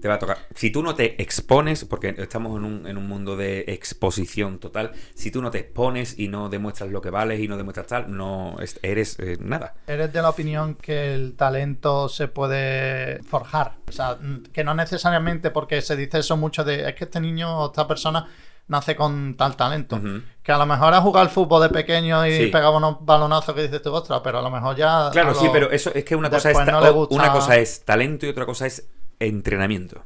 [0.02, 0.38] te va a tocar.
[0.56, 4.92] Si tú no te expones, porque estamos en un, en un mundo de exposición total,
[5.16, 8.16] si tú no te expones y no demuestras lo que vales y no demuestras tal,
[8.16, 9.74] no es- eres eh, nada.
[9.88, 13.78] ¿Eres de la opinión que el talento se puede forjar?
[13.88, 14.18] O sea,
[14.54, 17.88] que no necesariamente porque se dice eso mucho de es que este niño o esta
[17.88, 18.28] persona
[18.68, 19.98] nace con tal talento.
[20.44, 22.48] Que a lo mejor ha jugado al fútbol de pequeño y Sí.
[22.48, 25.10] pegaba unos balonazos que dices tú, ostras, pero a lo mejor ya.
[25.12, 27.86] Claro, sí, pero eso es que una cosa es, no le gusta- una cosa es
[27.86, 28.86] talento y otra cosa es
[29.20, 30.06] entrenamiento.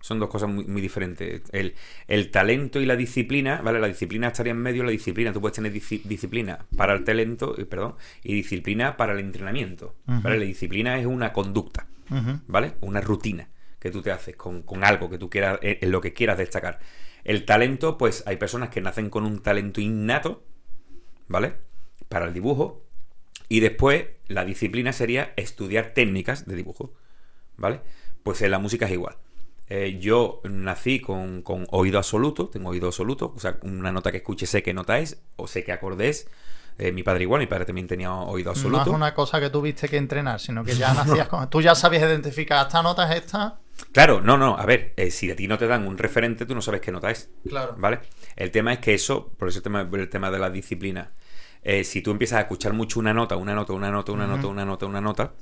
[0.00, 1.42] Son dos cosas muy, muy diferentes.
[1.52, 1.74] El,
[2.08, 3.80] el talento y la disciplina, ¿vale?
[3.80, 7.58] La disciplina estaría en medio, la disciplina, tú puedes tener disci- disciplina para el talento,
[7.58, 10.38] eh, perdón, y disciplina para el entrenamiento, ¿vale?
[10.38, 11.86] La disciplina es una conducta.
[12.46, 12.74] ¿vale?
[12.82, 16.02] Una rutina que tú te haces con, con algo que tú quieras, en, en lo
[16.02, 16.80] que quieras destacar.
[17.24, 20.44] El talento, pues hay personas que nacen con un talento innato,
[21.28, 21.54] ¿vale?
[22.10, 22.84] Para el dibujo.
[23.48, 26.92] Y después la disciplina sería estudiar técnicas de dibujo,
[27.56, 27.80] ¿vale?
[28.24, 29.16] Pues en la música es igual.
[29.68, 34.18] Eh, yo nací con, con oído absoluto, tengo oído absoluto, o sea, una nota que
[34.18, 36.26] escuche sé qué nota es, o sé qué acorde es.
[36.76, 38.82] Eh, mi padre igual, mi padre también tenía oído No absoluto.
[38.82, 41.48] es una cosa que tuviste que entrenar, sino que ya nacías con.
[41.48, 43.60] Tú ya sabías identificar esta nota es esta.
[43.92, 46.54] Claro, no, no, a ver, eh, si a ti no te dan un referente, tú
[46.54, 47.30] no sabes qué nota es.
[47.48, 47.74] Claro.
[47.78, 48.00] ¿Vale?
[48.36, 51.12] El tema es que eso, por eso el tema, el tema de la disciplina,
[51.62, 54.46] eh, si tú empiezas a escuchar mucho una nota, una nota, una nota, una nota,
[54.48, 55.32] una nota, una nota.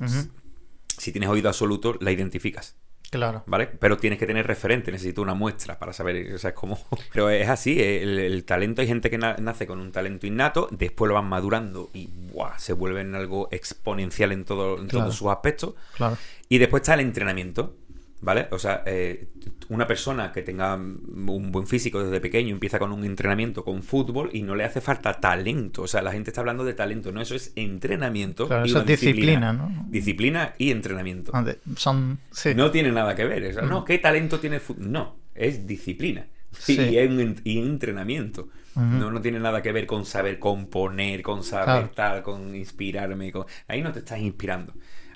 [0.99, 2.76] Si tienes oído absoluto, la identificas.
[3.11, 3.43] Claro.
[3.45, 3.66] ¿Vale?
[3.66, 6.78] Pero tienes que tener referente, necesito una muestra para saber, o sea, es como...
[7.12, 10.66] Pero es así, el, el talento, hay gente que na- nace con un talento innato,
[10.70, 12.59] después lo van madurando y ¡buah!
[12.59, 15.05] se vuelven algo exponencial en, todo, en Claro.
[15.07, 15.74] todos sus aspectos.
[15.95, 16.16] Claro.
[16.49, 17.76] Y después está el entrenamiento,
[18.23, 18.49] ¿vale?
[18.51, 19.29] O sea, eh,
[19.68, 24.31] una persona que tenga un buen físico desde pequeño empieza con un entrenamiento con fútbol
[24.33, 25.83] y no le hace falta talento.
[25.83, 28.47] O sea, la gente está hablando de talento, no, eso es entrenamiento.
[28.47, 29.87] Claro, y eso es disciplina, ¿no?
[29.89, 31.33] Disciplina y entrenamiento.
[31.35, 32.18] Ah, de- Son.
[32.31, 32.55] Sí.
[32.55, 33.45] No tiene nada que ver.
[33.45, 33.68] O sea, Mm.
[33.68, 34.91] no, ¿qué talento tiene el fútbol?
[34.91, 36.27] No, es disciplina.
[36.53, 36.79] Sí.
[36.79, 38.49] Y, es un- y entrenamiento.
[38.75, 41.91] No, no tiene nada que ver con saber componer, con saber Claro.
[41.95, 43.31] tal, con inspirarme.
[43.33, 44.73] con- Ahí no te estás inspirando.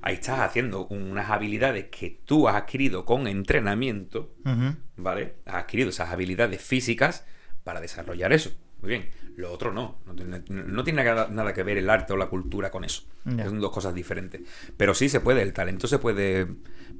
[0.06, 4.34] Ahí estás haciendo unas habilidades que tú has adquirido con entrenamiento.
[4.96, 5.34] ¿vale?
[5.46, 7.24] Has adquirido esas habilidades físicas
[7.64, 8.52] para desarrollar eso.
[8.80, 9.10] Muy bien.
[9.36, 9.98] Lo otro no.
[10.06, 13.02] No tiene, no tiene nada, nada que ver el arte o la cultura con eso.
[13.24, 14.42] Son dos cosas diferentes.
[14.76, 15.42] Pero sí se puede.
[15.42, 16.46] El talento se puede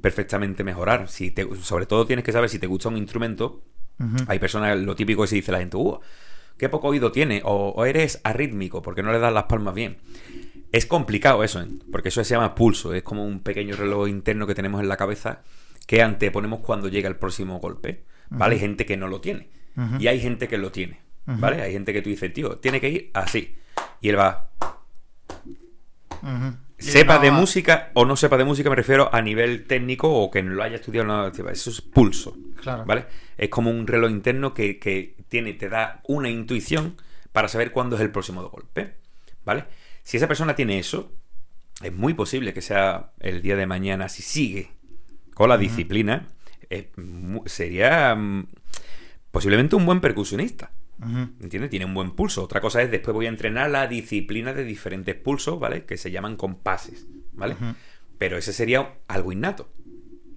[0.01, 1.07] perfectamente mejorar.
[1.07, 3.63] Si te, sobre todo tienes que saber si te gusta un instrumento.
[4.27, 5.99] Hay personas, lo típico que se dice la gente, "Uh,
[6.57, 9.97] qué poco oído tiene, o, o eres arrítmico porque no le das las palmas bien.
[10.71, 11.67] Es complicado eso, ¿eh?
[11.91, 14.97] porque eso se llama pulso, es como un pequeño reloj interno que tenemos en la
[14.97, 15.41] cabeza
[15.85, 18.03] que anteponemos cuando llega el próximo golpe.
[18.29, 18.55] ¿Vale?
[18.55, 19.49] Hay gente que no lo tiene
[19.99, 20.99] y hay gente que lo tiene.
[21.25, 21.61] ¿Vale?
[21.61, 23.55] Hay gente que tú dices, tío, tiene que ir así.
[24.01, 24.49] Y él va,
[26.77, 30.29] sepa no de música o no sepa de música, me refiero a nivel técnico o
[30.31, 31.07] que no lo haya estudiado.
[31.07, 32.35] no, eso es pulso.
[32.61, 32.85] Claro.
[32.85, 33.05] ¿Vale?
[33.37, 36.97] Es como un reloj interno que, que tiene, te da una intuición
[37.31, 38.95] para saber cuándo es el próximo golpe.
[39.45, 39.65] ¿Vale?
[40.07, 41.11] Si esa persona tiene eso,
[41.83, 44.71] es muy posible que sea el día de mañana, si sigue
[45.33, 46.29] con la disciplina,
[46.69, 46.93] eh,
[47.45, 48.47] sería mm,
[49.31, 50.71] posiblemente un buen percusionista.
[51.41, 51.69] ¿Entiendes?
[51.69, 52.41] Tiene un buen pulso.
[52.41, 55.83] Otra cosa es, después voy a entrenar la disciplina de diferentes pulsos, ¿vale?
[55.83, 57.57] Que se llaman compases, ¿vale?
[58.17, 59.69] Pero ese sería algo innato.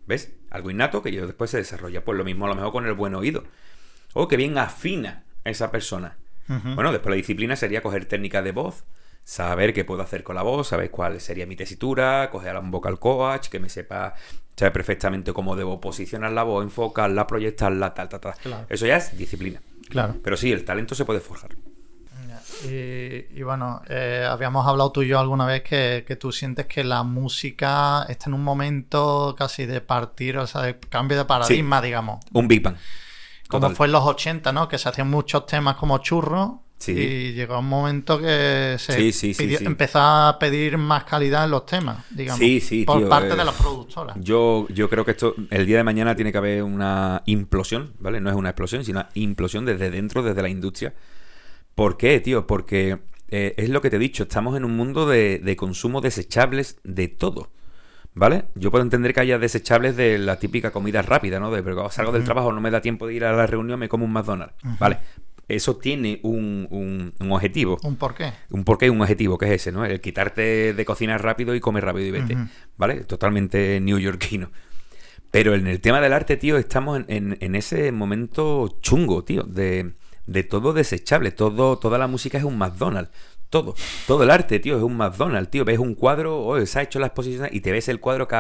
[0.05, 0.33] ¿Ves?
[0.51, 2.05] Algo innato que yo después se desarrolla.
[2.05, 3.45] Pues lo mismo a lo mejor con el buen oído.
[4.15, 6.17] O que bien afina esa persona.
[6.49, 8.85] Bueno, después la disciplina sería coger técnicas de voz,
[9.31, 12.73] saber qué puedo hacer con la voz, saber cuál sería mi tesitura, coger a un
[12.73, 14.13] vocal coach, que me sepa,
[14.57, 18.35] sabe perfectamente cómo debo posicionar la voz, enfocarla, proyectarla, tal, tal, tal.
[18.43, 18.67] Claro.
[18.69, 19.63] Eso ya es disciplina.
[19.89, 20.17] Claro.
[20.21, 21.53] Pero sí, el talento se puede forjar.
[22.65, 26.67] Y, y bueno, eh, habíamos hablado tú y yo alguna vez que, que tú sientes
[26.67, 31.25] que la música está en un momento casi de partir, o sea, de cambio de
[31.25, 32.19] paradigma, digamos.
[32.33, 32.75] Un Big Bang.
[33.47, 33.77] Como Total.
[33.77, 34.69] fue en los 80, ¿no?
[34.69, 36.51] Que se hacían muchos temas como churros.
[36.81, 36.93] Sí.
[36.93, 41.67] Y llegó un momento que se Sí, pidió- empezó a pedir más calidad en los
[41.67, 42.39] temas, digamos.
[42.41, 44.17] Sí, sí, Por tío, parte eh, de las productoras.
[44.19, 48.21] Yo, yo creo que esto, el día de mañana tiene que haber una implosión, ¿vale?
[48.23, 50.95] No es una explosión, sino una implosión desde dentro, desde la industria.
[51.75, 52.47] ¿Por qué, tío?
[52.47, 56.01] Porque eh, es lo que te he dicho, estamos en un mundo de, de consumo
[56.01, 57.51] desechables de todo.
[58.13, 58.47] ¿Vale?
[58.57, 61.53] Yo puedo entender que haya desechables de la típica comida rápida, ¿no?
[61.53, 63.89] De pero salgo del trabajo, no me da tiempo de ir a la reunión, me
[63.89, 64.55] como un McDonald's.
[64.81, 64.99] ¿Vale?
[65.55, 67.79] Eso tiene un, un, un, objetivo.
[67.83, 68.33] ¿Un porqué?
[68.51, 69.85] Un porqué y un objetivo, que es ese, ¿no?
[69.85, 72.37] El quitarte de cocinar rápido y comer rápido y vete.
[72.77, 73.05] ¿Vale?
[73.05, 74.51] Totalmente newyorkino.
[75.31, 79.93] Pero en el tema del arte, tío, estamos en, en, ese momento chungo, tío, de,
[80.27, 81.31] de todo desechable.
[81.31, 83.11] Todo, toda la música es un McDonald's.
[83.49, 83.75] Todo,
[84.07, 85.65] todo el arte, tío, es un McDonald's, tío.
[85.65, 88.37] Ves un cuadro, oh, se ha hecho la exposición y te ves el cuadro que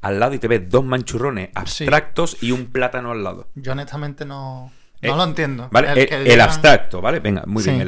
[0.00, 3.48] al lado y te ves dos manchurrones abstractos y un plátano al lado.
[3.54, 4.70] Yo honestamente no,
[5.02, 5.68] no lo entiendo.
[5.70, 7.20] Vale, el, abstracto, ¿vale?
[7.20, 7.86] Venga, muy bien.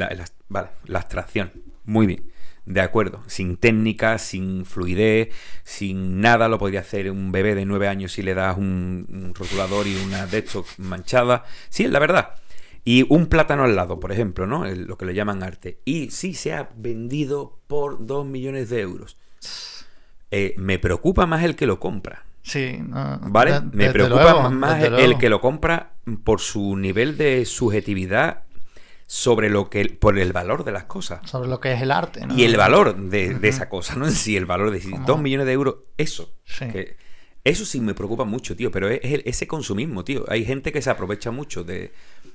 [0.49, 1.53] vale, la abstracción,
[1.85, 2.31] muy bien.
[2.67, 5.31] De acuerdo, sin técnica, sin fluidez,
[5.65, 9.87] sin nada, lo podría hacer un bebé de nueve años si le das un, rotulador
[9.87, 11.45] y una de estos manchada.
[11.69, 12.35] Sí, es la verdad.
[12.85, 14.65] Y un plátano al lado, por ejemplo, ¿no?
[14.65, 15.81] lo que le llaman arte.
[15.85, 19.17] Y sí se ha vendido por dos millones de euros.
[20.31, 22.25] Eh, me preocupa más el que lo compra.
[22.43, 23.61] Sí, ¿vale?
[23.73, 25.93] me preocupa más el que lo compra
[26.25, 28.45] por su nivel de subjetividad
[29.07, 31.29] sobre lo que por el valor de las cosas.
[31.29, 34.37] Sobre lo que es el arte, Y el valor de, esa cosa, no en sí,
[34.37, 36.33] el valor de dos millones de euros, eso.
[37.43, 40.25] eso sí me preocupa mucho, tío, pero es, ese consumismo, tío.
[40.29, 41.93] Hay gente que se aprovecha mucho de,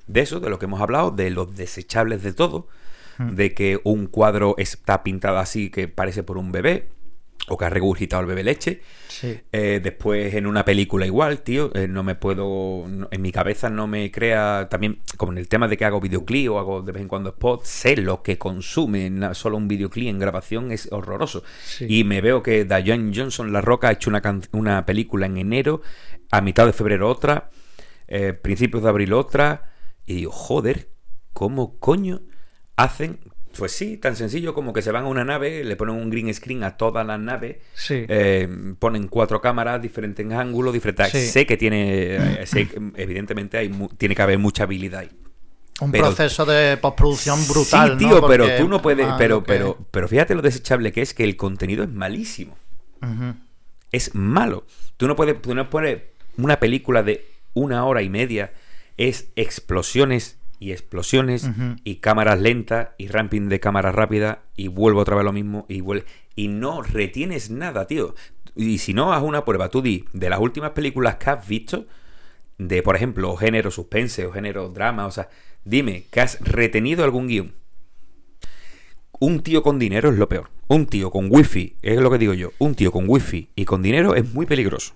[0.08, 2.68] de eso, de lo que hemos hablado, de los desechables de todo,
[3.20, 6.90] de que un cuadro está pintado así que parece por un bebé,
[7.48, 8.82] o que ha regurgitado el bebé leche.
[9.52, 13.88] Eh, después en una película igual, tío, eh, no me puedo, en mi cabeza no
[13.88, 17.02] me crea, también como en el tema de que hago videoclip o hago de vez
[17.02, 21.44] en cuando spot, sé lo que consume solo un videoclip en grabación es horroroso.
[21.80, 24.22] Y me veo que Diane Johnson, La Roca, ha hecho una,
[24.52, 25.82] una película en enero,
[26.32, 27.52] a mitad de febrero otra,
[28.08, 29.72] eh, principios de abril otra,
[30.06, 30.90] y digo, joder,
[31.34, 32.22] ¿cómo coño
[32.76, 33.20] hacen
[33.58, 36.34] pues sí, tan sencillo como que se van a una nave, le ponen un green
[36.34, 38.48] screen a toda la nave, eh,
[38.80, 41.32] ponen cuatro cámaras, diferentes ángulos, diferentes...
[41.32, 45.12] Sé que tiene, eh, sé evidentemente hay, tiene que haber mucha habilidad ahí.
[45.82, 47.98] Un proceso de postproducción brutal.
[48.00, 49.08] Sí, tío, pero tú no puedes.
[49.18, 52.58] Pero, pero, pero fíjate lo desechable que es que el contenido es malísimo.
[53.92, 54.66] Es malo.
[54.98, 56.02] Tú no puedes, tú no puedes.
[56.38, 58.54] Una película de una hora y media
[58.98, 61.50] es explosiones y explosiones
[61.84, 65.82] y cámaras lentas y ramping de cámara rápida y vuelvo otra vez lo mismo y
[65.82, 68.16] vuelve y no retienes nada, tío.
[68.56, 71.86] Y si no, haz una prueba, tú di, de las últimas películas que has visto,
[72.58, 75.30] de por ejemplo, género suspense o género drama, o sea,
[75.64, 77.54] dime, ¿que has retenido algún guion?
[79.20, 80.50] Un tío con dinero es lo peor.
[80.68, 83.82] Un tío con wifi, es lo que digo yo, un tío con wifi y con
[83.82, 84.94] dinero es muy peligroso.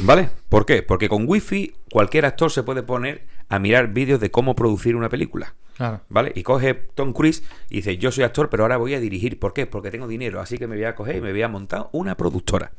[0.00, 0.30] ¿Vale?
[0.48, 0.82] ¿Por qué?
[0.82, 5.08] Porque con wifi cualquier actor se puede poner a mirar vídeos de cómo producir una
[5.08, 5.54] película.
[5.76, 6.02] Claro.
[6.08, 6.32] ¿Vale?
[6.34, 9.38] Y coge Tom Cruise y dice, yo soy actor, pero ahora voy a dirigir.
[9.38, 9.66] ¿Por qué?
[9.66, 12.16] Porque tengo dinero, así que me voy a coger y me voy a montar una
[12.16, 12.72] productora.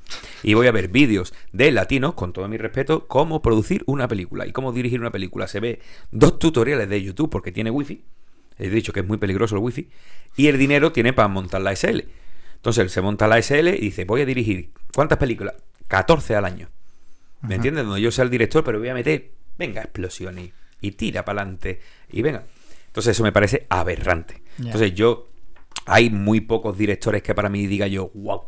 [0.43, 4.47] Y voy a ver vídeos de latinos, con todo mi respeto, cómo producir una película
[4.47, 5.47] y cómo dirigir una película.
[5.47, 8.05] Se ve dos tutoriales de YouTube porque tiene wifi.
[8.57, 9.89] He dicho que es muy peligroso el wifi.
[10.37, 12.03] Y el dinero tiene para montar la SL.
[12.55, 14.69] Entonces él se monta la SL y dice, voy a dirigir.
[14.93, 15.55] ¿Cuántas películas?
[15.89, 16.69] 14 al año.
[17.41, 17.83] ¿Me entiendes?
[17.83, 20.51] Donde yo sea el director, pero voy a meter, venga, explosiones
[20.81, 21.79] y tira para adelante
[22.09, 22.43] y venga.
[22.87, 24.41] Entonces eso me parece aberrante.
[24.57, 25.29] Entonces yo,
[25.85, 28.43] hay muy pocos directores que para mí diga yo, wow,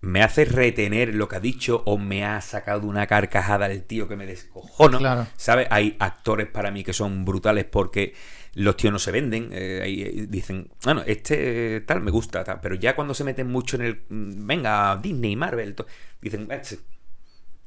[0.00, 4.08] me hace retener lo que ha dicho o me ha sacado una carcajada el tío
[4.08, 4.98] que me descojono.
[4.98, 5.26] Claro.
[5.36, 5.66] ¿Sabes?
[5.70, 8.14] Hay actores para mí que son brutales porque
[8.54, 9.50] los tíos no se venden.
[9.52, 13.76] Eh, eh, dicen, bueno, este tal me gusta, tal, pero ya cuando se meten mucho
[13.76, 15.74] en el, mm, venga, Disney, Marvel,
[16.20, 16.78] dicen, este,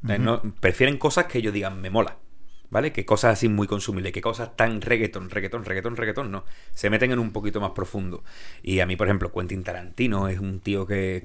[0.01, 2.17] no, prefieren cosas que ellos digan, me mola.
[2.71, 2.93] ¿Vale?
[2.93, 6.45] Que cosas así muy consumibles, que cosas tan reggaeton, reggaeton, reggaeton, reggaeton, no.
[6.73, 8.23] Se meten en un poquito más profundo.
[8.63, 11.21] Y a mí, por ejemplo, Quentin Tarantino es un tío que,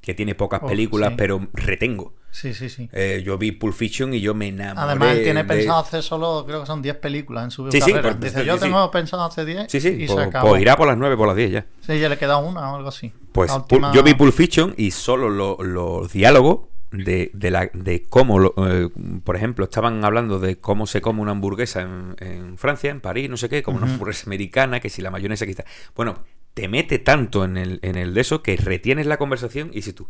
[0.00, 2.14] que, tiene pocas oh, películas, pero retengo.
[2.30, 2.88] Sí, sí, sí.
[2.92, 4.86] Eh, yo vi Pulp Fiction y yo me enamoré.
[4.86, 8.12] Además, tiene pensado hacer solo, creo que son 10 películas en su sí, carrera.
[8.12, 10.86] Sí, Dice, yo tengo pensado hacer 10 sí, sí, y pues, se Pues irá por
[10.86, 11.66] las 9, por las 10 ya.
[11.80, 13.12] Sí, ya le queda una o algo así.
[13.32, 13.52] Pues
[13.92, 18.88] yo vi Pulp Fiction y solo los diálogos de, de, la, de cómo, eh,
[19.24, 23.36] por ejemplo, estaban hablando de cómo se come una hamburguesa en, Francia, en París, no
[23.36, 25.64] sé qué, como una hamburguesa americana, que si la mayonesa aquí está.
[25.94, 26.24] Bueno,
[26.54, 29.92] te mete tanto en el, en el de eso que retienes la conversación y si
[29.92, 30.08] tú,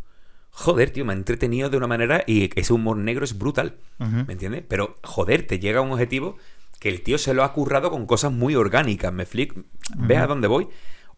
[0.49, 4.33] joder, tío, me ha entretenido de una manera y ese humor negro es brutal, ¿me
[4.33, 4.63] entiendes?
[4.67, 6.37] Pero, joder, te llega a un objetivo
[6.79, 9.55] que el tío se lo ha currado con cosas muy orgánicas, me flick,
[9.97, 10.67] ve a dónde voy.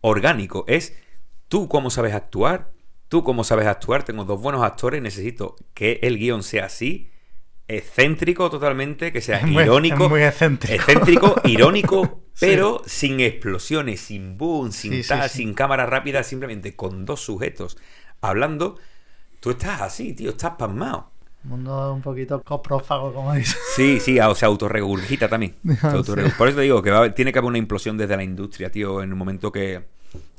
[0.01, 0.97] Orgánico es
[1.47, 2.71] tú cómo sabes actuar,
[3.09, 7.09] Tú, como sabes actuar, tengo dos buenos actores, necesito que el guion sea así,
[7.67, 10.09] excéntrico totalmente, que sea irónico.
[10.09, 10.73] muy excéntrico.
[10.75, 15.39] Excéntrico, irónico, pero sin explosiones, sin boom, sin Sí, tal, sí.
[15.39, 17.77] sin cámara rápida, simplemente con dos sujetos
[18.21, 18.77] hablando.
[19.39, 21.11] Tú estás así, tío, estás pasmado.
[21.43, 23.55] Mundo un poquito coprófago, como dice.
[23.75, 25.55] Sí, sí, o se autorregurgita también.
[25.81, 25.93] Ah.
[26.37, 29.01] Por eso te digo que va tiene que haber una implosión desde la industria, tío,
[29.01, 29.87] en el momento que,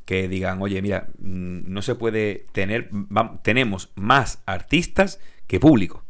[0.05, 6.05] que digan, oye, mira, mm, no se puede tener, va- tenemos más artistas que público.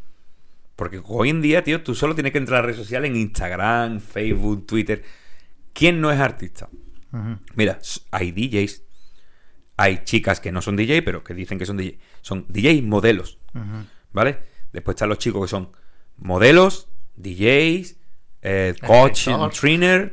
[0.76, 4.00] Porque hoy en día, tío, tú solo tienes que entrar a redes sociales en Instagram,
[4.00, 5.02] Facebook, Twitter.
[5.74, 6.68] ¿Quién no es artista?
[7.54, 7.78] Mira,
[8.12, 8.82] hay DJs,
[9.76, 11.98] hay chicas que no son DJ, pero que dicen que son DJ.
[12.22, 13.38] Son DJ modelos.
[14.12, 14.38] ¿vale?
[14.72, 15.70] Después están los chicos que son
[16.16, 17.96] modelos, DJs,
[18.42, 19.50] eh, coach, Escritor.
[19.52, 20.10] trainer,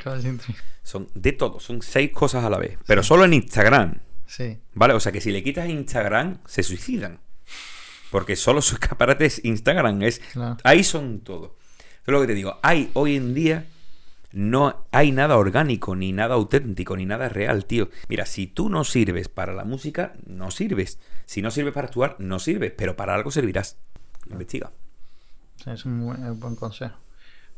[0.87, 4.57] son de todo, son seis cosas a la vez, pero solo en Instagram, Sí.
[4.73, 4.93] ¿vale?
[4.93, 7.19] O sea que si le quitas Instagram, se suicidan.
[8.09, 10.21] Porque solo su escaparate es Instagram, es
[10.63, 11.55] ahí son todo.
[12.05, 13.65] Es lo que te digo, hay hoy en día
[14.31, 17.89] no hay nada orgánico, ni nada auténtico, ni nada real, tío.
[18.07, 20.99] Mira, si tú no sirves para la música, no sirves.
[21.25, 23.75] Si no sirves para actuar, no sirves, pero para algo servirás.
[24.31, 24.71] Investiga.
[25.61, 26.95] Sí, es un buen consejo.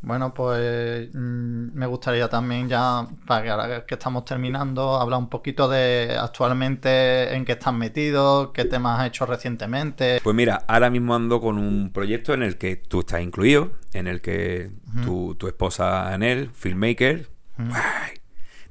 [0.01, 5.29] Bueno, pues mm, me gustaría también ya, para que ahora que estamos terminando, hablar un
[5.29, 10.21] poquito de actualmente en qué estás metido, qué temas has hecho recientemente.
[10.23, 14.07] Pues mira, ahora mismo ando con un proyecto en el que tú estás incluido, en
[14.07, 14.71] el que
[15.03, 17.29] tu, tu esposa Anel, filmmaker,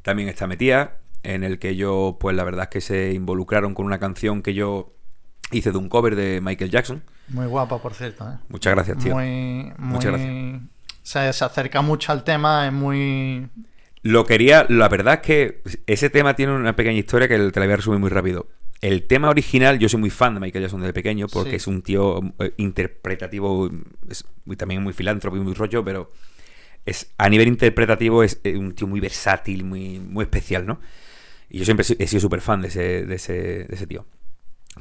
[0.03, 3.85] también está metida, en el que yo, pues la verdad es que se involucraron con
[3.85, 4.95] una canción que yo
[5.51, 7.03] hice de un cover de Michael Jackson.
[7.29, 8.27] Muy guapa, por cierto.
[8.27, 8.39] ¿eh?
[8.49, 9.15] Muchas gracias, tío.
[9.15, 9.93] Muy, muy...
[9.93, 10.13] Muchas
[11.09, 13.49] Se, se acerca mucho al tema, es muy...
[14.03, 17.67] Lo quería, la verdad es que ese tema tiene una pequeña historia que te la
[17.67, 18.47] voy a resumir muy rápido.
[18.83, 21.57] El tema original, yo soy muy fan de Michael Jackson desde pequeño porque Sí.
[21.57, 23.71] es un tío eh, interpretativo
[24.09, 24.25] es,
[24.59, 26.13] también muy filántropo y muy rollo, pero
[26.85, 30.79] es a nivel interpretativo es eh, un tío muy versátil, muy, muy especial, ¿no?
[31.49, 33.33] Y yo siempre he si- he sido súper fan de ese, de, ese,
[33.65, 34.07] de ese tío.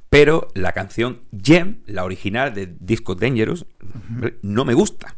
[0.09, 3.65] Pero la canción Gem, la original de Disco Dangerous,
[4.41, 5.15] no me gusta.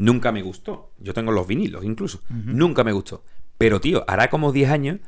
[0.00, 0.94] Nunca me gustó.
[0.98, 2.22] Yo tengo los vinilos incluso.
[2.30, 3.22] Nunca me gustó.
[3.58, 4.98] Pero, tío, hará como 10 años,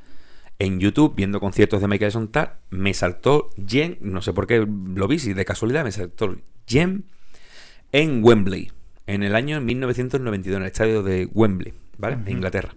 [0.59, 4.67] en YouTube, viendo conciertos de Michael Jackson tal, me saltó Gem, no sé por qué
[4.67, 6.37] lo vi, si de casualidad me saltó
[6.67, 7.05] Gem
[7.91, 8.71] en Wembley,
[9.07, 12.17] en el año 1992, en el estadio de Wembley, ¿vale?
[12.17, 12.75] En Inglaterra.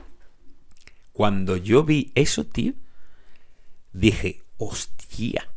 [1.12, 2.76] Cuando yo vi eso, tío,
[3.92, 5.50] dije, hostia.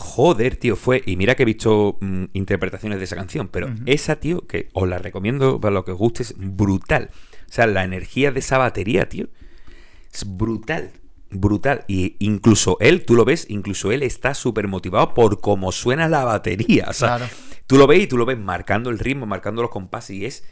[0.00, 1.02] Joder, tío, fue.
[1.06, 4.88] Y mira que he visto mm, interpretaciones de esa canción, pero esa, tío, que os
[4.88, 7.10] la recomiendo para lo que os guste, es brutal.
[7.48, 9.26] O sea, la energía de esa batería, tío,
[10.14, 10.92] es brutal.
[11.30, 11.84] Brutal.
[11.88, 16.22] Y incluso él, tú lo ves, incluso él está súper motivado por cómo suena la
[16.24, 16.86] batería.
[16.88, 17.26] O sea, Claro.
[17.66, 20.44] tú lo ves y tú lo ves marcando el ritmo, marcando los compases y es.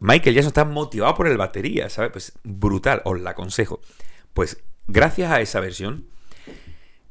[0.00, 2.10] Michael Jackson está motivado por el batería, ¿sabes?
[2.12, 3.80] Pues brutal, os la aconsejo.
[4.34, 6.08] Pues gracias a esa versión,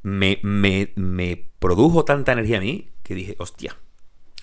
[0.02, 3.76] me, me, me produjo tanta energía a mí que dije, hostia,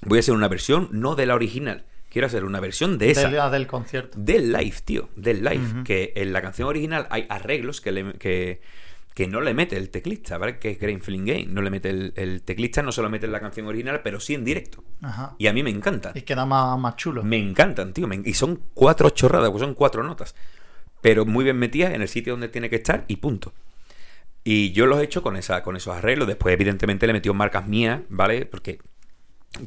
[0.05, 3.29] voy a hacer una versión no de la original, quiero hacer una versión de esa.
[3.29, 4.17] de la del concierto.
[4.19, 5.83] Del live, tío, del live.
[5.83, 8.61] Que en la canción original hay arreglos que, le- que,
[9.13, 10.59] que no le mete el teclista, ¿vale?
[10.59, 11.45] Que es Grain Feeling Game.
[11.47, 14.19] No le mete el, el teclista, no se lo mete en la canción original, pero
[14.19, 14.83] sí en directo.
[15.01, 15.35] Ajá.
[15.37, 16.13] Y a mí me encantan.
[16.17, 17.23] Y queda más, más chulo.
[17.23, 18.07] Me encantan, tío.
[18.07, 20.35] me- y son cuatro chorradas, pues son cuatro notas.
[21.01, 23.53] Pero muy bien metidas en el sitio donde tiene que estar y punto.
[24.43, 26.27] Y yo los he hecho con, esa, con esos arreglos.
[26.27, 28.45] Después, evidentemente, le he metido marcas mías, ¿vale?
[28.45, 28.79] Porque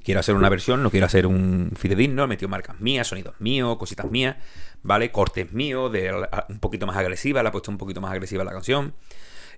[0.05, 2.25] quiero hacer una versión, no quiero hacer un fidedigno.
[2.25, 4.37] He metido marcas mías, sonidos míos, cositas mías,
[4.83, 5.11] ¿vale?
[5.11, 6.13] Cortes míos, de
[6.49, 7.43] un poquito más agresiva.
[7.43, 8.95] Le he puesto un poquito más agresiva la canción.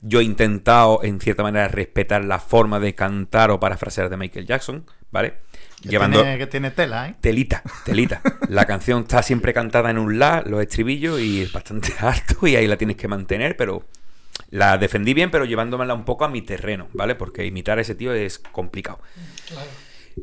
[0.02, 4.46] Yo he intentado, en cierta manera, respetar la forma de cantar o parafrasear de Michael
[4.46, 5.38] Jackson, ¿vale?
[5.80, 7.16] Que, tiene, que tiene tela, ¿eh?
[7.20, 8.20] Telita, telita.
[8.48, 12.56] La canción está siempre cantada en un la, los estribillos, y es bastante alto, y
[12.56, 13.84] ahí la tienes que mantener, pero
[14.54, 17.14] la defendí bien, pero llevándomela un poco a mi terreno, ¿vale?
[17.14, 19.00] Porque imitar a ese tío es complicado.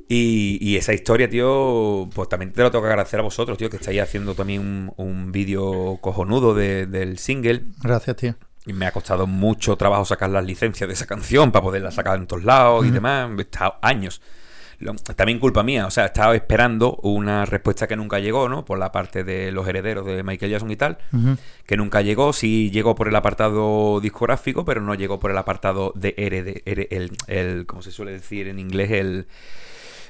[0.07, 3.69] Y, y esa historia, tío, pues también te lo tengo que agradecer a vosotros, tío,
[3.69, 7.63] que estáis haciendo también un, un vídeo cojonudo de- del single.
[7.83, 8.35] Gracias, tío.
[8.65, 12.17] Y me ha costado mucho trabajo sacar las licencias de esa canción para poderla sacar
[12.17, 13.29] en todos lados y demás.
[13.37, 14.21] He estado años.
[14.81, 18.65] Lo- También culpa mía, o sea, he estado esperando una respuesta que nunca llegó, ¿no?
[18.65, 20.97] Por la parte de los herederos de Michael Jackson y tal,
[21.65, 22.33] que nunca llegó.
[22.33, 26.87] Sí llegó por el apartado discográfico, pero no llegó por el apartado de herede, here-
[26.91, 28.91] el, el, ¿cómo se suele decir en inglés?
[28.91, 29.27] El,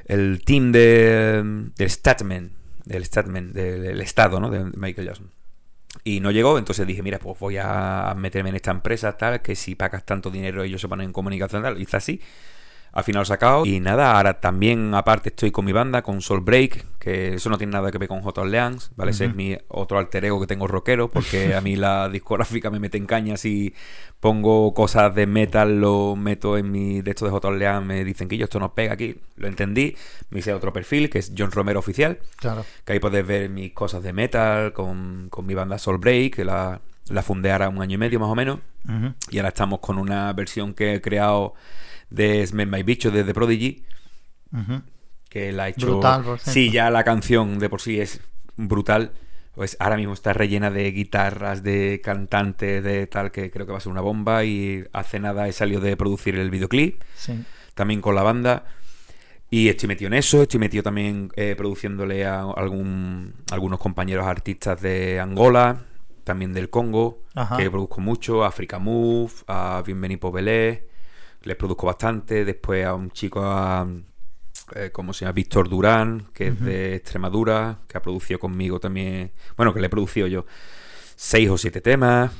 [0.05, 1.43] el team de,
[1.75, 2.51] del Statman,
[2.85, 4.49] del Statman, del, del Estado, ¿no?
[4.49, 5.31] De Michael Jackson.
[6.05, 9.55] Y no llegó, entonces dije, mira, pues voy a meterme en esta empresa, tal, que
[9.55, 11.79] si pagas tanto dinero ellos se ponen en comunicación, tal.
[11.81, 12.21] Hice así,
[12.93, 13.65] al final lo he sacado.
[13.65, 17.57] Y nada, ahora también aparte estoy con mi banda, con Soul Break, que eso no
[17.57, 18.41] tiene nada que ver con J.
[18.41, 19.11] Orleans, ¿vale?
[19.11, 22.79] Ese es mi otro alter ego que tengo rockero, porque a mí la discográfica me
[22.79, 23.73] mete en caña si
[24.19, 27.47] pongo cosas de metal, lo meto en mi de esto de J.
[27.47, 29.95] Orleans, me dicen que yo esto no pega aquí, lo entendí,
[30.29, 32.63] me hice otro perfil, que es John Romero Oficial, Claro.
[32.85, 36.45] que ahí puedes ver mis cosas de metal con, con mi banda Soul Break, que
[36.45, 38.59] la, la fundé ahora un año y medio más o menos.
[39.29, 41.53] Y ahora estamos con una versión que he creado
[42.11, 43.83] de Smell My Bicho de The Prodigy,
[45.29, 45.87] que la he hecho...
[45.87, 48.21] Brutal, por sí, ya la canción de por sí es
[48.57, 49.11] brutal.
[49.55, 53.79] Pues ahora mismo está rellena de guitarras, de cantantes, de tal, que creo que va
[53.79, 54.43] a ser una bomba.
[54.45, 57.43] Y hace nada he salido de producir el videoclip, Sí.
[57.75, 58.65] también con la banda.
[59.49, 64.81] Y estoy metido en eso, estoy metido también eh, produciéndole a algún, algunos compañeros artistas
[64.81, 65.83] de Angola,
[66.23, 67.57] también del Congo, Ajá.
[67.57, 70.87] que produzco mucho, a Africa Move, a Bienvenido Belé,
[71.43, 73.87] les produzco bastante, después a un chico, a,
[74.75, 75.33] eh, ¿cómo se llama?
[75.33, 79.89] Víctor Durán, que es de Extremadura, que ha producido conmigo también, bueno, que le he
[79.89, 80.45] producido yo
[81.15, 82.31] seis o siete temas.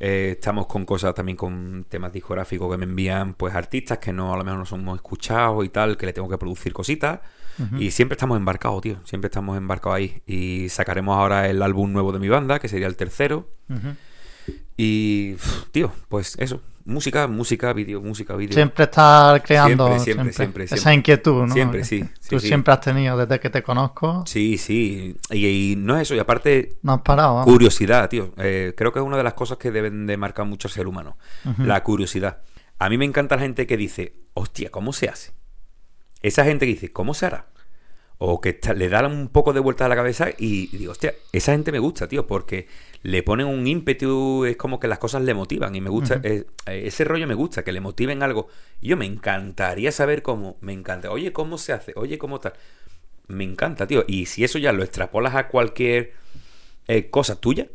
[0.00, 4.32] Eh, estamos con cosas también con temas discográficos que me envían pues artistas que no
[4.32, 7.20] a lo mejor no somos escuchados y tal, que le tengo que producir cositas.
[7.76, 8.98] Y siempre estamos embarcados, tío.
[9.04, 10.22] Siempre estamos embarcados ahí.
[10.26, 13.48] Y sacaremos ahora el álbum nuevo de mi banda, que sería el tercero.
[14.76, 15.34] Y,
[15.72, 16.60] tío, pues eso.
[16.88, 18.54] Música, música, vídeo, música, vídeo.
[18.54, 21.52] Siempre estar creando Siempre, siempre, siempre, esa inquietud, ¿no?
[21.52, 22.48] Siempre, sí, sí, Tú sí.
[22.48, 24.24] siempre has tenido desde que te conozco.
[24.26, 25.14] Sí, sí.
[25.30, 26.14] Y, y no es eso.
[26.14, 27.34] Y aparte, No has parado.
[27.34, 27.44] vamos.
[27.52, 28.32] Curiosidad, tío.
[28.38, 30.86] Eh, creo que es una de las cosas que deben de marcar mucho al ser
[30.86, 31.18] humano.
[31.58, 32.38] La curiosidad.
[32.78, 35.32] A mí me encanta la gente que dice, hostia, ¿cómo se hace?
[36.22, 37.48] Esa gente que dice, ¿cómo se hará?
[38.20, 41.14] O que está- le da un poco de vuelta a la cabeza y digo, hostia,
[41.32, 42.66] esa gente me gusta, tío, porque
[43.02, 46.20] le ponen un ímpetu, es como que las cosas le motivan y me gusta,
[46.66, 48.48] ese rollo me gusta, que le motiven algo.
[48.80, 51.92] Y yo me encantaría saber cómo, me encanta, oye, ¿cómo se hace?
[51.94, 52.54] Oye, ¿cómo tal?
[53.28, 54.04] Me encanta, tío.
[54.08, 56.14] Y si eso ya lo extrapolas a cualquier
[56.88, 57.68] eh, cosa tuya,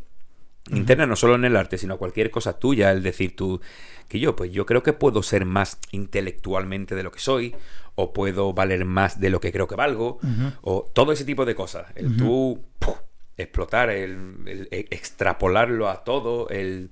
[0.71, 3.61] interna, no solo en el arte, sino a cualquier cosa tuya, el decir tú,
[4.07, 7.55] que yo, pues yo creo que puedo ser más intelectualmente de lo que soy,
[7.95, 10.19] o puedo valer más de lo que creo que valgo,
[10.61, 11.87] o todo ese tipo de cosas.
[11.95, 12.97] El tú ¡puf!
[13.37, 16.89] explotar, el, el e- extrapolarlo a todo, el...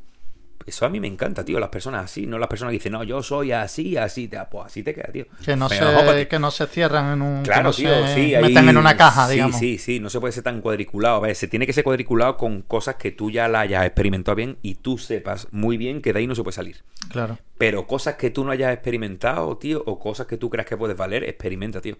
[0.65, 3.03] Eso a mí me encanta, tío, las personas así, no las personas que dicen, no,
[3.03, 5.25] yo soy así, así, te, pues así te queda, tío.
[5.43, 5.73] Que no, ojo
[6.13, 7.43] se, que no se cierran en un.
[7.43, 8.35] Claro, no tío, se sí.
[8.35, 9.57] ahí- Meten en una caja, sí, digamos.
[9.57, 11.21] Sí, sí, no se puede ser tan cuadriculado.
[11.21, 11.37] ¿ves?
[11.37, 14.75] Se tiene que ser cuadriculado con cosas que tú ya la hayas experimentado bien y
[14.75, 16.83] tú sepas muy bien que de ahí no se puede salir.
[17.09, 17.37] Claro.
[17.57, 20.95] Pero cosas que tú no hayas experimentado, tío, o cosas que tú creas que puedes
[20.97, 21.97] valer, experimenta, tío.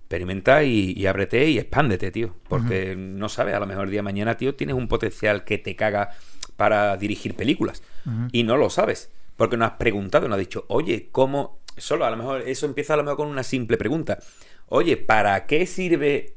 [0.00, 2.34] Experimenta y, y ábrete y expándete, tío.
[2.48, 5.58] Porque no sabes, a lo mejor el día de mañana, tío, tienes un potencial que
[5.58, 6.10] te caga
[6.58, 7.84] para dirigir películas.
[8.32, 9.12] Y no lo sabes.
[9.36, 11.60] Porque no has preguntado, no has dicho, oye, ¿cómo?
[11.76, 14.18] Solo a lo mejor eso empieza a lo mejor con una simple pregunta.
[14.66, 16.34] Oye, ¿para qué sirve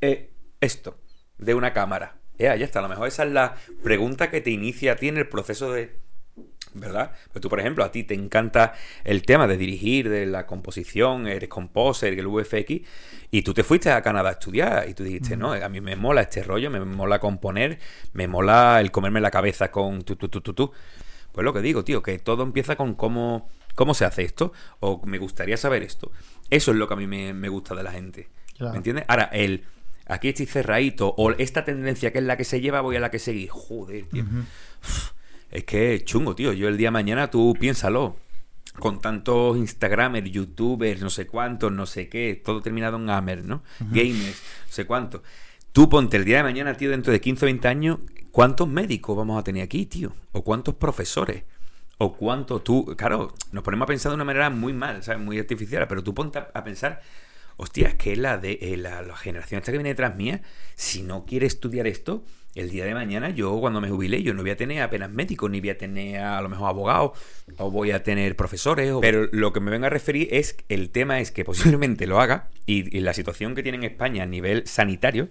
[0.00, 0.98] eh, esto
[1.38, 2.16] de una cámara?
[2.36, 2.80] Ya, ya está.
[2.80, 3.54] A lo mejor esa es la
[3.84, 5.96] pregunta que te inicia a ti en el proceso de,
[6.74, 7.12] ¿verdad?
[7.32, 11.26] Pues tú, por ejemplo, a ti te encanta el tema de dirigir, de la composición,
[11.26, 12.80] eres composer, el VFX,
[13.30, 15.96] y tú te fuiste a Canadá a estudiar y tú dijiste, no, a mí me
[15.96, 17.78] mola este rollo, me mola componer,
[18.12, 20.72] me mola el comerme la cabeza con tu, tu, tu, tu, tu.
[21.32, 25.00] Pues lo que digo, tío, que todo empieza con cómo, cómo se hace esto, o
[25.06, 26.10] me gustaría saber esto.
[26.50, 28.28] Eso es lo que a mí me, me gusta de la gente.
[28.56, 28.72] Claro.
[28.72, 29.04] ¿Me entiendes?
[29.08, 29.64] Ahora, el
[30.10, 33.10] aquí estoy cerradito, o esta tendencia que es la que se lleva, voy a la
[33.10, 33.48] que seguir.
[33.50, 34.24] Joder, tío.
[35.50, 36.52] Es que es chungo, tío.
[36.52, 38.16] Yo el día de mañana, tú piénsalo.
[38.78, 43.62] Con tantos Instagramers, YouTubers, no sé cuántos, no sé qué, todo terminado en Gamer, ¿no?
[43.80, 45.22] Gamers, no sé cuánto.
[45.72, 47.98] Tú ponte el día de mañana, tío, dentro de 15 o 20 años,
[48.30, 50.12] ¿cuántos médicos vamos a tener aquí, tío?
[50.32, 51.44] ¿O cuántos profesores?
[51.98, 52.94] ¿O cuántos tú?
[52.96, 55.20] Claro, nos ponemos a pensar de una manera muy mal, ¿sabes?
[55.20, 57.02] Muy artificial, pero tú ponte a, a pensar,
[57.56, 60.42] hostia, es que la de eh, la, la generación esta que viene detrás mía,
[60.76, 62.24] si no quiere estudiar esto,
[62.54, 65.50] el día de mañana yo cuando me jubile yo no voy a tener apenas médicos,
[65.50, 67.12] ni voy a tener a, a lo mejor abogados,
[67.58, 70.90] o voy a tener profesores, o- pero lo que me vengo a referir es, el
[70.90, 74.26] tema es que posiblemente lo haga, y, y la situación que tiene en España a
[74.26, 75.28] nivel sanitario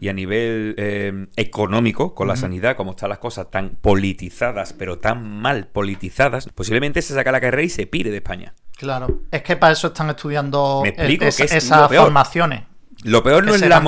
[0.00, 4.98] y a nivel eh, económico con la sanidad, como están las cosas tan politizadas, pero
[4.98, 8.54] tan mal politizadas, posiblemente se saca la carrera y se pire de España.
[8.76, 9.22] Claro.
[9.30, 12.62] Es que para eso están estudiando explico, es- es esas formaciones.
[13.04, 13.82] Lo peor no es la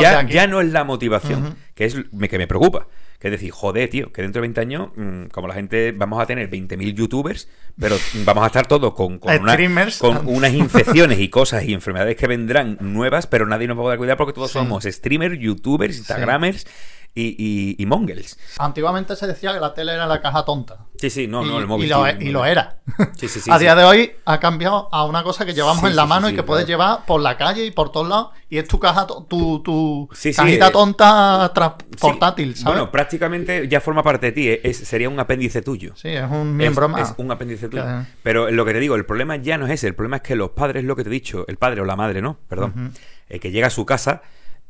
[0.00, 2.86] Ya, ya no es la motivación, que es me- que me preocupa.
[3.18, 6.20] Que es decir, joder, tío, que dentro de 20 años, mm, como la gente, vamos
[6.20, 7.48] a tener 20.000 youtubers,
[7.80, 7.96] pero
[8.26, 9.98] vamos a estar todos con, con, una- Streamers.
[9.98, 13.84] con unas infecciones y cosas y enfermedades que vendrán nuevas, pero nadie nos va a
[13.84, 14.58] poder cuidar porque todos Sí.
[14.58, 16.66] somos streamers, youtubers, instagramers
[17.14, 18.38] y, y, y mongels.
[18.58, 20.78] Antiguamente se decía que la tele era la caja tonta.
[20.96, 21.86] Sí, sí, no, y, no, el móvil.
[21.86, 22.78] y lo, sí, y lo era.
[23.16, 25.96] Sí, sí, sí, a día de hoy ha cambiado a una cosa que llevamos en
[25.96, 26.82] la mano y que puedes claro.
[26.82, 28.28] llevar por la calle y por todos lados.
[28.48, 31.52] Y es tu caja, tu, tu cajita eh, tonta
[32.00, 32.76] portátil, ¿sabes?
[32.78, 35.92] Bueno, prácticamente ya forma parte de ti, eh, es, sería un apéndice tuyo.
[35.96, 37.10] sí, es un miembro es, más.
[37.10, 37.82] es un apéndice tuyo.
[37.82, 38.06] Claro.
[38.22, 39.86] Pero lo que te digo, el problema ya no es ese.
[39.88, 41.96] El problema es que los padres, lo que te he dicho, el padre o la
[41.96, 42.38] madre, ¿no?
[42.48, 42.92] Perdón.
[43.28, 44.22] eh, que llega a su casa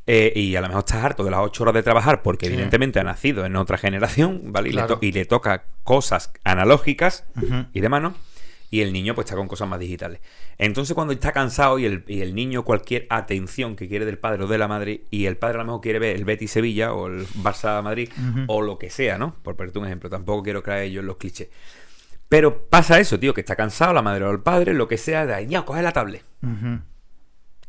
[0.07, 2.53] eh, y a lo mejor estás harto de las ocho horas de trabajar porque Sí.
[2.53, 4.69] evidentemente ha nacido en otra generación, ¿vale?
[4.69, 4.99] Y, le, Claro.
[5.01, 7.25] y le toca cosas analógicas
[7.73, 8.15] y de mano.
[8.71, 10.21] Y el niño pues está con cosas más digitales.
[10.59, 14.43] Entonces cuando está cansado y el, y el niño cualquier atención que quiere del padre
[14.45, 16.93] o de la madre y el padre a lo mejor quiere ver el Betis Sevilla
[16.93, 18.11] o el Barça Madrid
[18.49, 19.37] o lo que sea, ¿no?
[19.45, 21.49] Por ponerte un ejemplo, tampoco quiero caer yo en los clichés.
[22.29, 25.25] Pero pasa eso, tío, que está cansado la madre o el padre, lo que sea,
[25.25, 26.25] de ahí, ya, coge la tablet.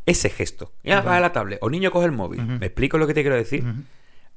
[0.05, 0.71] Ese gesto.
[0.83, 1.59] Ya, coge la tablet.
[1.61, 2.41] O niño coge el móvil.
[2.45, 3.63] ¿Me explico lo que te quiero decir?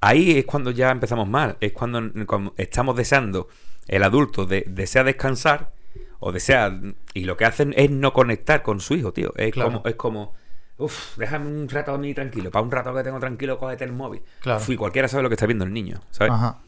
[0.00, 1.56] Ahí es cuando ya empezamos mal.
[1.60, 3.48] Es cuando, cuando estamos deseando,
[3.88, 5.72] el adulto de- desea descansar
[6.20, 6.78] o desea.
[7.14, 9.32] Y lo que hacen es no conectar con su hijo, tío.
[9.36, 9.70] Es Claro.
[9.72, 9.82] como.
[9.88, 10.34] Es como
[10.80, 12.52] Uf, déjame un rato a mí tranquilo.
[12.52, 14.22] Para un rato que tengo tranquilo, cógete el móvil.
[14.40, 14.60] Claro.
[14.60, 16.32] Uf, y cualquiera sabe lo que está viendo el niño, ¿sabes?
[16.32, 16.58] Ajá.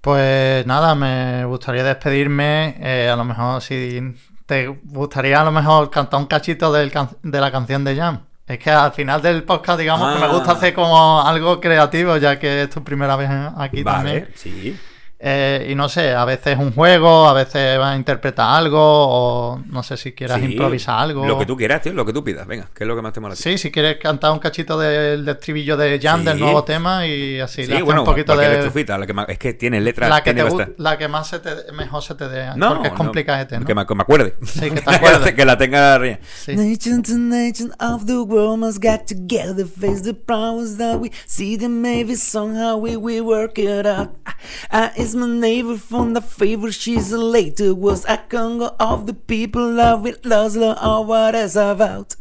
[0.00, 2.74] Pues nada, me gustaría despedirme.
[2.80, 4.00] eh, a lo mejor si
[4.52, 8.20] te gustaría a lo mejor cantar un cachito del can- de la canción de Jam.
[8.46, 10.28] Es que al final del podcast, digamos que me Ah.
[10.34, 14.28] gusta hacer como algo creativo, ya que es tu primera vez aquí vale, también.
[14.34, 14.78] sí.
[15.24, 19.62] Eh, y no sé, a veces un juego, a veces vas a interpretar algo, o
[19.66, 21.24] no sé si quieras Sí, improvisar algo.
[21.24, 22.44] Lo que tú quieras, tío, lo que tú pidas.
[22.44, 23.36] Venga, ¿qué es lo que más te mola?
[23.36, 26.26] Sí, si quieres cantar un cachito del, del estribillo de Jam, Sí.
[26.26, 28.52] del nuevo tema, y así Sí, le bueno, un poquito de.
[28.52, 31.28] estrofita, la que más- es que tiene letras, La que, tiene te la que más
[31.28, 33.64] se te, mejor se te dé, No, porque es no, complicadete, ¿no?
[33.64, 34.34] Que me, que me acuerde.
[34.44, 35.34] Sí, que te acuerdes.
[35.34, 36.00] que la tenga.
[36.34, 36.56] Sí.
[36.56, 41.56] Nation to nation of the world must get together, face the problems that we see.
[41.56, 44.10] Then maybe somehow we we work it out.
[44.72, 46.72] I is my neighbor from the favor.
[46.72, 51.34] She's a later was a Congo of the people love with loves love or what
[51.34, 52.14] it's about.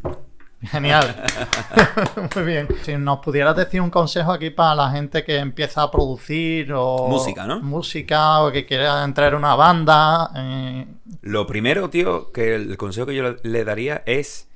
[0.71, 1.03] Genial.
[2.35, 2.67] Muy bien.
[2.83, 7.07] Si nos pudieras decir un consejo aquí para la gente que empieza a producir o
[7.07, 7.61] Música, ¿no?
[7.61, 10.29] Música o que quiera entrar en una banda.
[10.35, 10.85] eh,
[11.21, 14.47] Lo primero, tío, que el consejo que yo le- daría es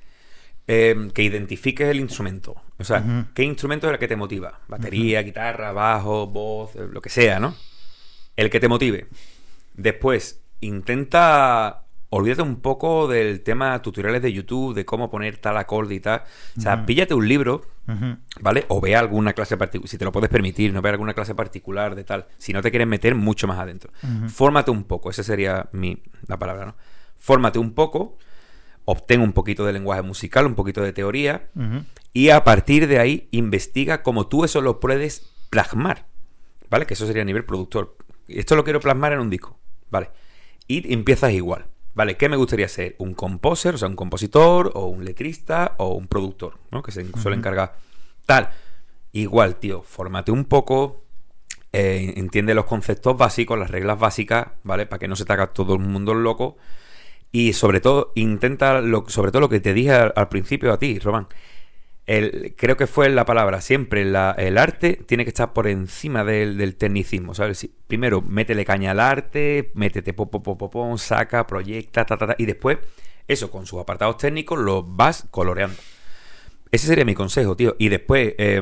[0.68, 2.56] eh, que identifiques el instrumento.
[2.78, 3.04] O sea.
[3.34, 4.60] ¿qué instrumento es el que te motiva?
[4.68, 7.56] Batería, guitarra, bajo, voz, eh, lo que sea, ¿no?
[8.36, 9.08] El que te motive.
[9.76, 11.82] Después, intenta.
[12.10, 16.24] Olvídate un poco del tema tutoriales de YouTube, de cómo poner tal acorde y tal.
[16.58, 16.86] O sea, Ujú.
[16.86, 17.66] píllate un libro,
[18.40, 18.64] ¿vale?
[18.70, 21.94] O ve alguna clase particular, si te lo puedes permitir, no ve alguna clase particular
[21.96, 23.92] de tal, si no te quieres meter mucho más adentro.
[24.02, 24.30] Ujú.
[24.30, 26.76] Fórmate un poco, esa sería mi, la palabra, ¿no?
[27.18, 28.18] Fórmate un poco,
[28.86, 31.50] obtén un poquito de lenguaje musical, un poquito de teoría,
[32.14, 36.06] y a partir de ahí investiga cómo tú eso lo puedes plasmar,
[36.70, 36.86] ¿vale?
[36.86, 37.98] Que eso sería a nivel productor.
[38.28, 39.60] Esto lo quiero plasmar en un disco,
[39.90, 40.10] ¿vale?
[40.68, 42.18] Y empiezas igual, ¿vale?
[42.18, 42.96] ¿Qué me gustaría ser?
[42.98, 46.82] Un composer, o sea, un compositor, o un letrista, o un productor, ¿no?
[46.82, 47.76] Que se suele encargar.
[48.26, 48.50] Tal.
[49.12, 51.04] Igual, tío, fórmate un poco,
[51.72, 54.86] eh, entiende los conceptos básicos, las reglas básicas, ¿vale?
[54.86, 56.58] Para que no se te haga todo el mundo loco.
[57.32, 60.80] Y sobre todo, intenta, lo, sobre todo lo que te dije al, al principio a
[60.80, 61.28] ti, Román.
[62.06, 66.24] El, creo que fue la palabra, siempre la- el arte tiene que estar por encima
[66.24, 67.58] del, del tecnicismo, ¿sabes?
[67.60, 72.16] Si- primero, métele caña al arte, métete pop, pop, pop, pop, pom, saca, proyecta, ta,
[72.18, 72.78] ta, ta, y después,
[73.28, 75.78] eso, con sus apartados técnicos, los vas coloreando.
[76.72, 77.76] Ese sería mi consejo, tío.
[77.80, 78.62] Y después, eh,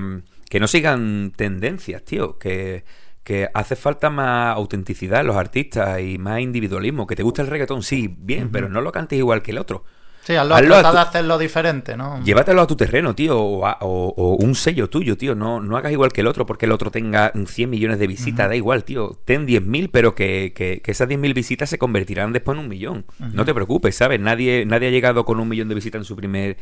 [0.49, 2.37] que no sigan tendencias, tío.
[2.37, 2.83] Que,
[3.23, 7.07] que hace falta más autenticidad en los artistas y más individualismo.
[7.07, 9.83] Que te gusta el reggaetón, sí, bien, pero no lo cantes igual que el otro.
[10.26, 12.24] Sí, hazlo, Hazlo a trata tu- de hacerlo diferente, ¿no?
[12.24, 15.36] Llévatelo a tu terreno, tío, o, a- o- o un sello tuyo, tío.
[15.36, 18.47] No, no hagas igual que el otro porque el otro tenga 100 millones de visitas,
[18.47, 19.19] da igual, tío.
[19.26, 23.06] Ten 10.000, pero que, que, que esas 10.000 visitas se convertirán después en un millón.
[23.34, 24.19] No te preocupes, ¿sabes?
[24.22, 26.56] Nadie, nadie ha llegado con un millón de visitas en su primer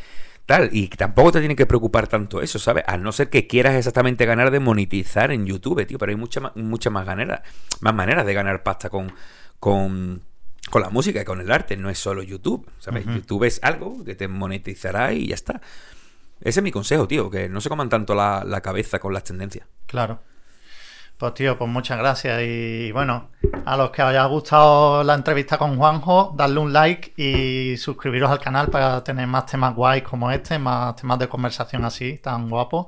[0.48, 0.69] tal.
[0.72, 2.84] Y tampoco te tiene que preocupar tanto eso, ¿sabes?
[2.88, 5.99] A no ser que quieras exactamente ganar de monetizar en YouTube, tío.
[5.99, 7.41] Pero hay muchas más, muchas más maneras,
[7.81, 9.14] más maneras de ganar pasta con...
[9.60, 10.23] con
[10.72, 13.06] con la música y con el arte, no es solo YouTube, ¿sabes?
[13.06, 15.61] YouTube es algo que te monetizará y ya está.
[16.39, 19.23] Ese es mi consejo, tío, que no se coman tanto la, la cabeza con las
[19.23, 19.68] tendencias.
[19.85, 20.22] Claro.
[21.18, 22.41] Pues tío, pues muchas gracias.
[22.41, 23.30] Y bueno,
[23.65, 28.31] a los que os haya gustado la entrevista con Juanjo, darle un like y suscribiros
[28.31, 32.49] al canal para tener más temas guays como este, más temas de conversación así, tan
[32.49, 32.88] guapos.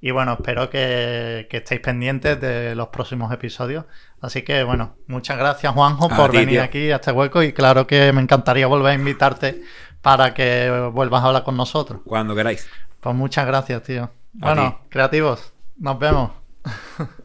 [0.00, 3.84] Y bueno, espero que, que estéis pendientes de los próximos episodios.
[4.20, 6.62] Así que bueno, muchas gracias Juanjo por ti, venir tío.
[6.62, 9.62] aquí a este hueco y claro que me encantaría volver a invitarte
[10.02, 12.00] para que vuelvas a hablar con nosotros.
[12.04, 12.68] Cuando queráis.
[13.00, 14.10] Pues muchas gracias, tío.
[14.32, 16.30] Bueno, creativos, nos vemos.